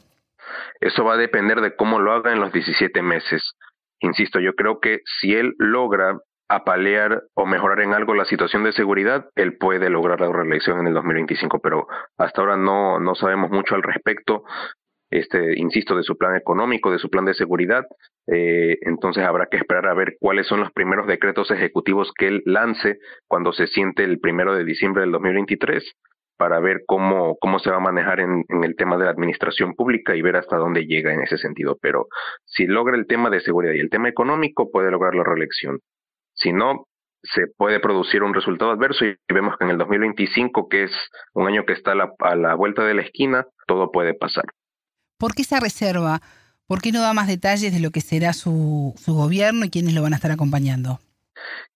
Eso 0.80 1.04
va 1.04 1.14
a 1.14 1.18
depender 1.18 1.60
de 1.60 1.76
cómo 1.76 1.98
lo 1.98 2.12
haga 2.12 2.32
en 2.32 2.40
los 2.40 2.52
17 2.52 3.02
meses. 3.02 3.42
Insisto, 4.00 4.40
yo 4.40 4.54
creo 4.54 4.80
que 4.80 5.00
si 5.20 5.34
él 5.34 5.54
logra 5.58 6.18
apalear 6.48 7.22
o 7.34 7.46
mejorar 7.46 7.80
en 7.80 7.94
algo 7.94 8.14
la 8.14 8.24
situación 8.24 8.64
de 8.64 8.72
seguridad, 8.72 9.26
él 9.36 9.56
puede 9.56 9.88
lograr 9.88 10.20
la 10.20 10.32
reelección 10.32 10.80
en 10.80 10.88
el 10.88 10.94
2025, 10.94 11.60
pero 11.60 11.86
hasta 12.18 12.40
ahora 12.40 12.56
no, 12.56 12.98
no 12.98 13.14
sabemos 13.14 13.50
mucho 13.50 13.76
al 13.76 13.84
respecto 13.84 14.42
este, 15.10 15.58
insisto, 15.58 15.96
de 15.96 16.02
su 16.02 16.16
plan 16.16 16.36
económico, 16.36 16.90
de 16.90 16.98
su 16.98 17.10
plan 17.10 17.24
de 17.24 17.34
seguridad. 17.34 17.84
Eh, 18.26 18.78
entonces 18.82 19.24
habrá 19.24 19.46
que 19.46 19.56
esperar 19.56 19.88
a 19.88 19.94
ver 19.94 20.16
cuáles 20.20 20.46
son 20.46 20.60
los 20.60 20.72
primeros 20.72 21.06
decretos 21.06 21.50
ejecutivos 21.50 22.12
que 22.16 22.28
él 22.28 22.42
lance 22.46 22.98
cuando 23.26 23.52
se 23.52 23.66
siente 23.66 24.04
el 24.04 24.20
primero 24.20 24.54
de 24.54 24.64
diciembre 24.64 25.02
del 25.02 25.12
2023 25.12 25.84
para 26.36 26.58
ver 26.60 26.84
cómo, 26.86 27.36
cómo 27.38 27.58
se 27.58 27.70
va 27.70 27.76
a 27.76 27.80
manejar 27.80 28.20
en, 28.20 28.44
en, 28.48 28.64
el 28.64 28.74
tema 28.74 28.96
de 28.96 29.04
la 29.04 29.10
administración 29.10 29.74
pública 29.74 30.16
y 30.16 30.22
ver 30.22 30.36
hasta 30.36 30.56
dónde 30.56 30.86
llega 30.86 31.12
en 31.12 31.20
ese 31.20 31.36
sentido. 31.36 31.76
Pero 31.82 32.06
si 32.46 32.66
logra 32.66 32.96
el 32.96 33.06
tema 33.06 33.28
de 33.28 33.40
seguridad 33.40 33.74
y 33.74 33.80
el 33.80 33.90
tema 33.90 34.08
económico, 34.08 34.70
puede 34.70 34.90
lograr 34.90 35.14
la 35.14 35.24
reelección. 35.24 35.80
Si 36.32 36.52
no, 36.52 36.86
se 37.22 37.46
puede 37.56 37.80
producir 37.80 38.22
un 38.22 38.32
resultado 38.32 38.70
adverso 38.70 39.04
y 39.04 39.16
vemos 39.28 39.56
que 39.58 39.64
en 39.64 39.70
el 39.70 39.78
2025, 39.78 40.68
que 40.68 40.84
es 40.84 41.10
un 41.34 41.46
año 41.46 41.64
que 41.66 41.74
está 41.74 41.92
a 41.92 41.96
la, 41.96 42.12
a 42.20 42.36
la 42.36 42.54
vuelta 42.54 42.84
de 42.84 42.94
la 42.94 43.02
esquina, 43.02 43.44
todo 43.66 43.90
puede 43.90 44.14
pasar. 44.14 44.44
¿Por 45.20 45.34
qué 45.34 45.42
esa 45.42 45.60
reserva? 45.60 46.20
¿Por 46.66 46.80
qué 46.80 46.92
no 46.92 47.02
da 47.02 47.12
más 47.12 47.28
detalles 47.28 47.72
de 47.74 47.80
lo 47.80 47.90
que 47.90 48.00
será 48.00 48.32
su, 48.32 48.94
su 48.96 49.14
gobierno 49.14 49.66
y 49.66 49.70
quiénes 49.70 49.94
lo 49.94 50.02
van 50.02 50.14
a 50.14 50.16
estar 50.16 50.30
acompañando? 50.30 50.98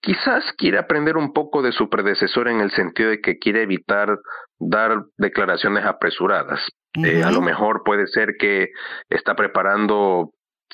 Quizás 0.01 0.45
quiere 0.57 0.79
aprender 0.79 1.17
un 1.17 1.33
poco 1.33 1.61
de 1.61 1.73
su 1.73 1.91
predecesor 1.91 2.49
en 2.49 2.61
el 2.61 2.71
sentido 2.71 3.11
de 3.11 3.21
que 3.21 3.39
quiere 3.39 3.63
evitar 3.63 4.19
dar 4.59 5.05
declaraciones 5.19 5.85
apresuradas. 5.85 6.61
Eh, 7.05 7.23
a 7.23 7.31
lo 7.31 7.43
mejor 7.43 7.83
puede 7.85 8.07
ser 8.07 8.37
que 8.39 8.71
está 9.11 9.35
preparando 9.35 10.33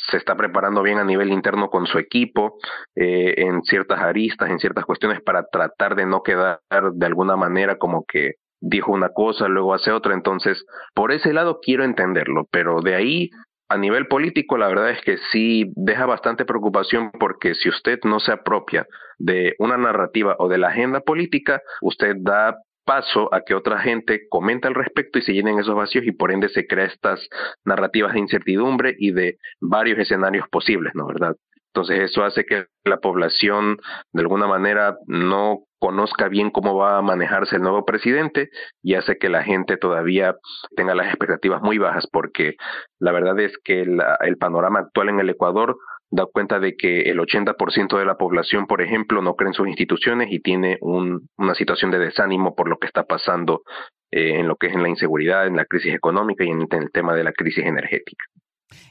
se 0.09 0.16
está 0.16 0.37
preparando 0.37 0.83
bien 0.83 0.98
a 0.98 1.04
nivel 1.04 1.30
interno 1.30 1.68
con 1.68 1.87
su 1.87 1.98
equipo 1.98 2.59
eh, 2.94 3.35
en 3.37 3.62
ciertas 3.62 4.00
aristas, 4.00 4.48
en 4.48 4.59
ciertas 4.59 4.85
cuestiones 4.85 5.20
para 5.20 5.44
tratar 5.46 5.94
de 5.94 6.06
no 6.06 6.22
quedar 6.22 6.61
de 6.92 7.06
alguna 7.06 7.37
manera 7.37 7.76
como 7.76 8.04
que 8.06 8.37
dijo 8.61 8.92
una 8.92 9.11
cosa, 9.11 9.49
luego 9.49 9.75
hace 9.75 9.90
otra. 9.90 10.14
Entonces, 10.14 10.64
por 10.94 11.12
ese 11.12 11.33
lado 11.33 11.61
quiero 11.62 11.85
entenderlo, 11.85 12.46
pero 12.51 12.81
de 12.81 12.94
ahí 12.94 13.31
a 13.68 13.77
nivel 13.77 14.09
político, 14.09 14.59
la 14.59 14.66
verdad 14.66 14.90
es 14.90 15.01
que 15.03 15.16
sí 15.31 15.73
deja 15.77 16.05
bastante 16.05 16.44
preocupación 16.44 17.12
porque 17.20 17.55
si 17.55 17.68
usted 17.68 18.01
no 18.03 18.18
se 18.18 18.33
apropia 18.33 18.85
de 19.18 19.55
una 19.61 19.77
narrativa 19.77 20.35
o 20.40 20.49
de 20.49 20.59
la 20.59 20.68
agenda 20.68 21.01
política, 21.01 21.62
usted 21.81 22.16
da 22.18 22.57
paso 22.85 23.33
a 23.33 23.42
que 23.42 23.55
otra 23.55 23.79
gente 23.79 24.23
comente 24.29 24.66
al 24.66 24.75
respecto 24.75 25.20
y 25.20 25.23
se 25.23 25.33
llenen 25.33 25.61
esos 25.61 25.77
vacíos 25.77 26.05
y 26.05 26.11
por 26.11 26.33
ende 26.33 26.49
se 26.49 26.66
crea 26.66 26.87
estas 26.87 27.29
narrativas 27.64 28.14
de 28.14 28.18
incertidumbre 28.18 28.96
y 28.99 29.12
de 29.12 29.37
varios 29.61 30.01
escenarios 30.01 30.49
posibles, 30.51 30.92
¿no 30.96 31.07
verdad? 31.07 31.37
Entonces 31.73 32.11
eso 32.11 32.25
hace 32.25 32.44
que 32.44 32.64
la 32.85 32.96
población 32.96 33.77
de 34.12 34.23
alguna 34.23 34.49
manera 34.49 34.96
no 35.07 35.61
conozca 35.80 36.28
bien 36.28 36.50
cómo 36.50 36.76
va 36.76 36.98
a 36.98 37.02
manejarse 37.02 37.56
el 37.56 37.62
nuevo 37.62 37.84
presidente 37.84 38.50
y 38.82 38.94
hace 38.94 39.16
que 39.16 39.28
la 39.28 39.42
gente 39.42 39.76
todavía 39.76 40.36
tenga 40.76 40.94
las 40.94 41.08
expectativas 41.08 41.62
muy 41.62 41.78
bajas 41.78 42.06
porque 42.12 42.54
la 43.00 43.12
verdad 43.12 43.40
es 43.40 43.52
que 43.64 43.80
el 43.80 44.36
panorama 44.38 44.80
actual 44.80 45.08
en 45.08 45.20
el 45.20 45.30
Ecuador 45.30 45.76
da 46.10 46.26
cuenta 46.26 46.58
de 46.58 46.76
que 46.76 47.02
el 47.02 47.18
80% 47.18 47.98
de 47.98 48.04
la 48.04 48.16
población, 48.16 48.66
por 48.66 48.82
ejemplo, 48.82 49.22
no 49.22 49.34
cree 49.34 49.48
en 49.48 49.54
sus 49.54 49.68
instituciones 49.68 50.28
y 50.30 50.40
tiene 50.40 50.78
una 50.80 51.54
situación 51.54 51.90
de 51.90 51.98
desánimo 51.98 52.54
por 52.54 52.68
lo 52.68 52.78
que 52.78 52.86
está 52.86 53.04
pasando 53.04 53.62
eh, 54.10 54.40
en 54.40 54.48
lo 54.48 54.56
que 54.56 54.66
es 54.66 54.74
en 54.74 54.82
la 54.82 54.88
inseguridad, 54.88 55.46
en 55.46 55.56
la 55.56 55.64
crisis 55.64 55.94
económica 55.94 56.44
y 56.44 56.48
en 56.48 56.62
el 56.70 56.90
tema 56.92 57.14
de 57.14 57.24
la 57.24 57.32
crisis 57.32 57.64
energética. 57.64 58.24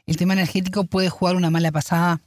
¿El 0.05 0.17
tema 0.17 0.33
energético 0.33 0.85
puede 0.85 1.09
jugar 1.09 1.35
una 1.35 1.49
mala 1.49 1.71
pasada? 1.71 2.19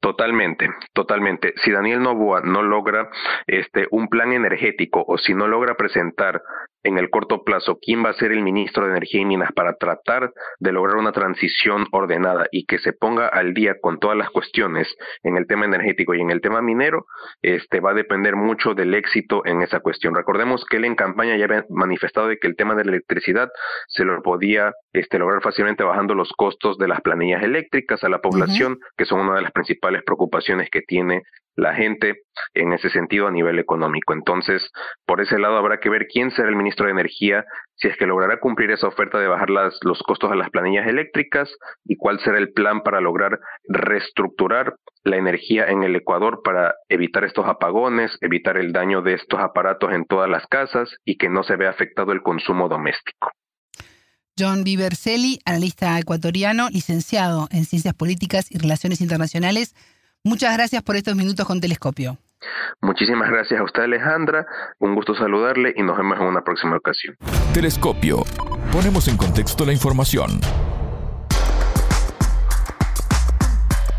Totalmente, 0.00 0.68
totalmente. 0.92 1.54
Si 1.62 1.70
Daniel 1.70 2.02
Novoa 2.02 2.40
no 2.42 2.62
logra 2.62 3.10
este 3.46 3.86
un 3.90 4.08
plan 4.08 4.32
energético 4.32 5.04
o 5.06 5.18
si 5.18 5.34
no 5.34 5.48
logra 5.48 5.74
presentar 5.74 6.42
en 6.84 6.98
el 6.98 7.10
corto 7.10 7.42
plazo 7.42 7.78
quién 7.80 8.04
va 8.04 8.10
a 8.10 8.14
ser 8.14 8.32
el 8.32 8.42
ministro 8.42 8.84
de 8.84 8.92
Energía 8.92 9.20
y 9.20 9.24
Minas 9.24 9.52
para 9.52 9.74
tratar 9.74 10.32
de 10.58 10.72
lograr 10.72 10.96
una 10.96 11.12
transición 11.12 11.86
ordenada 11.92 12.46
y 12.52 12.64
que 12.64 12.78
se 12.78 12.92
ponga 12.92 13.28
al 13.28 13.52
día 13.52 13.74
con 13.80 13.98
todas 13.98 14.16
las 14.16 14.30
cuestiones 14.30 14.88
en 15.22 15.36
el 15.36 15.46
tema 15.46 15.66
energético 15.66 16.14
y 16.14 16.20
en 16.20 16.30
el 16.30 16.40
tema 16.40 16.62
minero, 16.62 17.06
este 17.42 17.80
va 17.80 17.90
a 17.90 17.94
depender 17.94 18.36
mucho 18.36 18.74
del 18.74 18.94
éxito 18.94 19.44
en 19.44 19.62
esa 19.62 19.80
cuestión. 19.80 20.14
Recordemos 20.14 20.64
que 20.64 20.76
él 20.76 20.84
en 20.84 20.94
campaña 20.94 21.36
ya 21.36 21.44
había 21.44 21.64
manifestado 21.68 22.28
de 22.28 22.38
que 22.38 22.46
el 22.46 22.56
tema 22.56 22.74
de 22.74 22.84
la 22.84 22.92
electricidad 22.92 23.50
se 23.88 24.04
lo 24.04 24.22
podía 24.22 24.72
este, 24.92 25.18
lograr 25.18 25.42
fácilmente 25.42 25.84
bajando 25.84 26.14
los 26.14 26.32
costos 26.32 26.78
de 26.78 26.88
las 26.88 27.00
planillas 27.00 27.42
eléctricas 27.42 28.02
a 28.04 28.08
la 28.08 28.20
población, 28.20 28.78
que 28.96 29.04
son 29.04 29.20
una 29.20 29.36
de 29.36 29.42
las 29.42 29.47
principales 29.52 30.02
preocupaciones 30.04 30.68
que 30.70 30.82
tiene 30.82 31.22
la 31.58 31.74
gente 31.74 32.22
en 32.54 32.72
ese 32.72 32.88
sentido 32.88 33.26
a 33.26 33.32
nivel 33.32 33.58
económico. 33.58 34.12
Entonces, 34.12 34.70
por 35.04 35.20
ese 35.20 35.38
lado 35.38 35.56
habrá 35.56 35.80
que 35.80 35.90
ver 35.90 36.06
quién 36.06 36.30
será 36.30 36.48
el 36.48 36.56
ministro 36.56 36.86
de 36.86 36.92
Energía, 36.92 37.44
si 37.74 37.88
es 37.88 37.96
que 37.96 38.06
logrará 38.06 38.38
cumplir 38.38 38.70
esa 38.70 38.86
oferta 38.86 39.18
de 39.18 39.26
bajar 39.26 39.50
las, 39.50 39.76
los 39.82 40.00
costos 40.04 40.30
de 40.30 40.36
las 40.36 40.50
planillas 40.50 40.86
eléctricas 40.86 41.52
y 41.84 41.96
cuál 41.96 42.20
será 42.20 42.38
el 42.38 42.52
plan 42.52 42.82
para 42.82 43.00
lograr 43.00 43.40
reestructurar 43.68 44.74
la 45.02 45.16
energía 45.16 45.66
en 45.66 45.82
el 45.82 45.96
Ecuador 45.96 46.42
para 46.44 46.74
evitar 46.88 47.24
estos 47.24 47.46
apagones, 47.46 48.16
evitar 48.20 48.56
el 48.56 48.72
daño 48.72 49.02
de 49.02 49.14
estos 49.14 49.40
aparatos 49.40 49.92
en 49.92 50.04
todas 50.04 50.30
las 50.30 50.46
casas 50.46 50.96
y 51.04 51.16
que 51.18 51.28
no 51.28 51.42
se 51.42 51.56
vea 51.56 51.70
afectado 51.70 52.12
el 52.12 52.22
consumo 52.22 52.68
doméstico. 52.68 53.32
John 54.38 54.64
Viverselli, 54.64 55.40
analista 55.44 55.98
ecuatoriano, 55.98 56.68
licenciado 56.70 57.48
en 57.50 57.64
Ciencias 57.64 57.94
Políticas 57.94 58.46
y 58.50 58.58
Relaciones 58.58 59.00
Internacionales. 59.00 59.74
Muchas 60.24 60.54
gracias 60.54 60.82
por 60.82 60.96
estos 60.96 61.16
minutos 61.16 61.46
con 61.46 61.60
Telescopio. 61.60 62.18
Muchísimas 62.80 63.30
gracias 63.30 63.60
a 63.60 63.64
usted 63.64 63.82
Alejandra, 63.82 64.46
un 64.78 64.94
gusto 64.94 65.14
saludarle 65.14 65.74
y 65.76 65.82
nos 65.82 65.96
vemos 65.96 66.18
en 66.20 66.26
una 66.26 66.42
próxima 66.42 66.76
ocasión. 66.76 67.16
Telescopio. 67.52 68.24
Ponemos 68.72 69.08
en 69.08 69.16
contexto 69.16 69.64
la 69.64 69.72
información. 69.72 70.40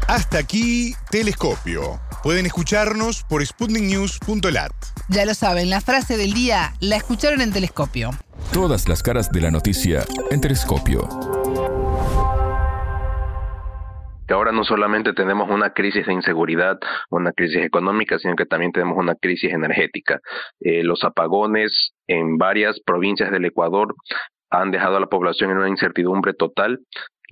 Hasta 0.10 0.40
aquí 0.40 0.94
Telescopio. 1.12 2.00
Pueden 2.24 2.48
escucharnos 2.48 3.24
por 3.26 3.46
sputniknews.lat. 3.46 4.72
Ya 5.08 5.24
lo 5.24 5.36
saben, 5.36 5.70
la 5.70 5.82
frase 5.82 6.18
del 6.18 6.34
día 6.34 6.74
la 6.80 6.96
escucharon 6.96 7.42
en 7.42 7.54
Telescopio. 7.54 8.10
Todas 8.52 8.90
las 8.90 9.04
caras 9.04 9.32
de 9.32 9.42
la 9.42 9.52
noticia 9.52 10.04
en 10.32 10.42
Telescopio 10.42 11.08
que 14.28 14.34
ahora 14.36 14.52
no 14.52 14.64
solamente 14.64 15.14
tenemos 15.14 15.50
una 15.50 15.74
crisis 15.74 16.06
de 16.06 16.14
inseguridad, 16.14 16.78
una 17.10 17.32
crisis 17.32 17.64
económica, 17.64 18.20
sino 18.20 18.36
que 18.36 18.46
también 18.46 18.72
tenemos 18.72 18.96
una 18.96 19.16
crisis 19.16 19.52
energética. 19.52 20.20
Eh, 20.60 20.84
los 20.84 21.04
apagones 21.04 21.94
en 22.08 22.38
varias 22.38 22.80
provincias 22.80 23.32
del 23.32 23.46
Ecuador 23.46 23.96
han 24.52 24.70
dejado 24.70 24.98
a 24.98 25.00
la 25.00 25.08
población 25.08 25.50
en 25.50 25.58
una 25.58 25.70
incertidumbre 25.70 26.36
total. 26.36 26.80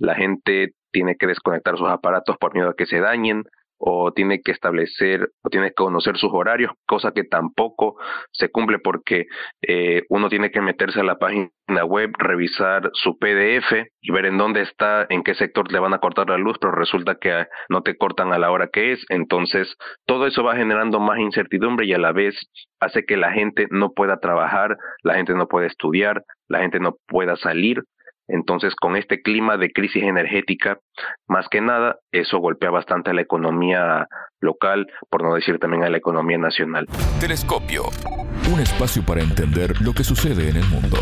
La 0.00 0.16
gente 0.16 0.72
tiene 0.90 1.16
que 1.16 1.26
desconectar 1.26 1.76
sus 1.76 1.88
aparatos 1.88 2.36
por 2.38 2.54
miedo 2.54 2.70
a 2.70 2.74
que 2.74 2.86
se 2.86 3.00
dañen 3.00 3.44
o 3.78 4.12
tiene 4.12 4.42
que 4.42 4.52
establecer 4.52 5.30
o 5.42 5.48
tiene 5.48 5.68
que 5.68 5.74
conocer 5.74 6.16
sus 6.18 6.30
horarios, 6.32 6.72
cosa 6.84 7.12
que 7.12 7.24
tampoco 7.24 7.96
se 8.32 8.50
cumple 8.50 8.78
porque 8.80 9.26
eh, 9.62 10.02
uno 10.08 10.28
tiene 10.28 10.50
que 10.50 10.60
meterse 10.60 11.00
a 11.00 11.04
la 11.04 11.18
página 11.18 11.48
web, 11.86 12.10
revisar 12.18 12.90
su 12.94 13.18
PDF 13.18 13.86
y 14.00 14.12
ver 14.12 14.26
en 14.26 14.36
dónde 14.36 14.62
está, 14.62 15.06
en 15.08 15.22
qué 15.22 15.34
sector 15.34 15.70
le 15.72 15.78
van 15.78 15.94
a 15.94 15.98
cortar 15.98 16.28
la 16.28 16.38
luz, 16.38 16.58
pero 16.60 16.72
resulta 16.72 17.16
que 17.20 17.46
no 17.68 17.82
te 17.82 17.96
cortan 17.96 18.32
a 18.32 18.38
la 18.38 18.50
hora 18.50 18.68
que 18.72 18.92
es. 18.92 19.04
Entonces, 19.08 19.76
todo 20.06 20.26
eso 20.26 20.42
va 20.42 20.56
generando 20.56 20.98
más 20.98 21.18
incertidumbre 21.20 21.86
y 21.86 21.92
a 21.92 21.98
la 21.98 22.12
vez 22.12 22.34
hace 22.80 23.04
que 23.04 23.16
la 23.16 23.32
gente 23.32 23.68
no 23.70 23.92
pueda 23.92 24.18
trabajar, 24.18 24.76
la 25.02 25.14
gente 25.14 25.34
no 25.34 25.46
pueda 25.46 25.66
estudiar, 25.66 26.24
la 26.48 26.60
gente 26.60 26.80
no 26.80 26.96
pueda 27.06 27.36
salir 27.36 27.84
entonces, 28.28 28.74
con 28.76 28.96
este 28.96 29.22
clima 29.22 29.56
de 29.56 29.72
crisis 29.72 30.02
energética, 30.02 30.78
más 31.26 31.48
que 31.48 31.60
nada, 31.60 31.96
eso 32.12 32.38
golpea 32.38 32.70
bastante 32.70 33.10
a 33.10 33.14
la 33.14 33.22
economía 33.22 34.06
local, 34.40 34.86
por 35.10 35.22
no 35.22 35.34
decir 35.34 35.58
también 35.58 35.82
a 35.82 35.88
la 35.88 35.96
economía 35.96 36.38
nacional. 36.38 36.86
Telescopio, 37.20 37.84
un 38.52 38.60
espacio 38.60 39.02
para 39.04 39.22
entender 39.22 39.80
lo 39.80 39.92
que 39.94 40.04
sucede 40.04 40.50
en 40.50 40.58
el 40.58 40.64
mundo. 40.68 40.98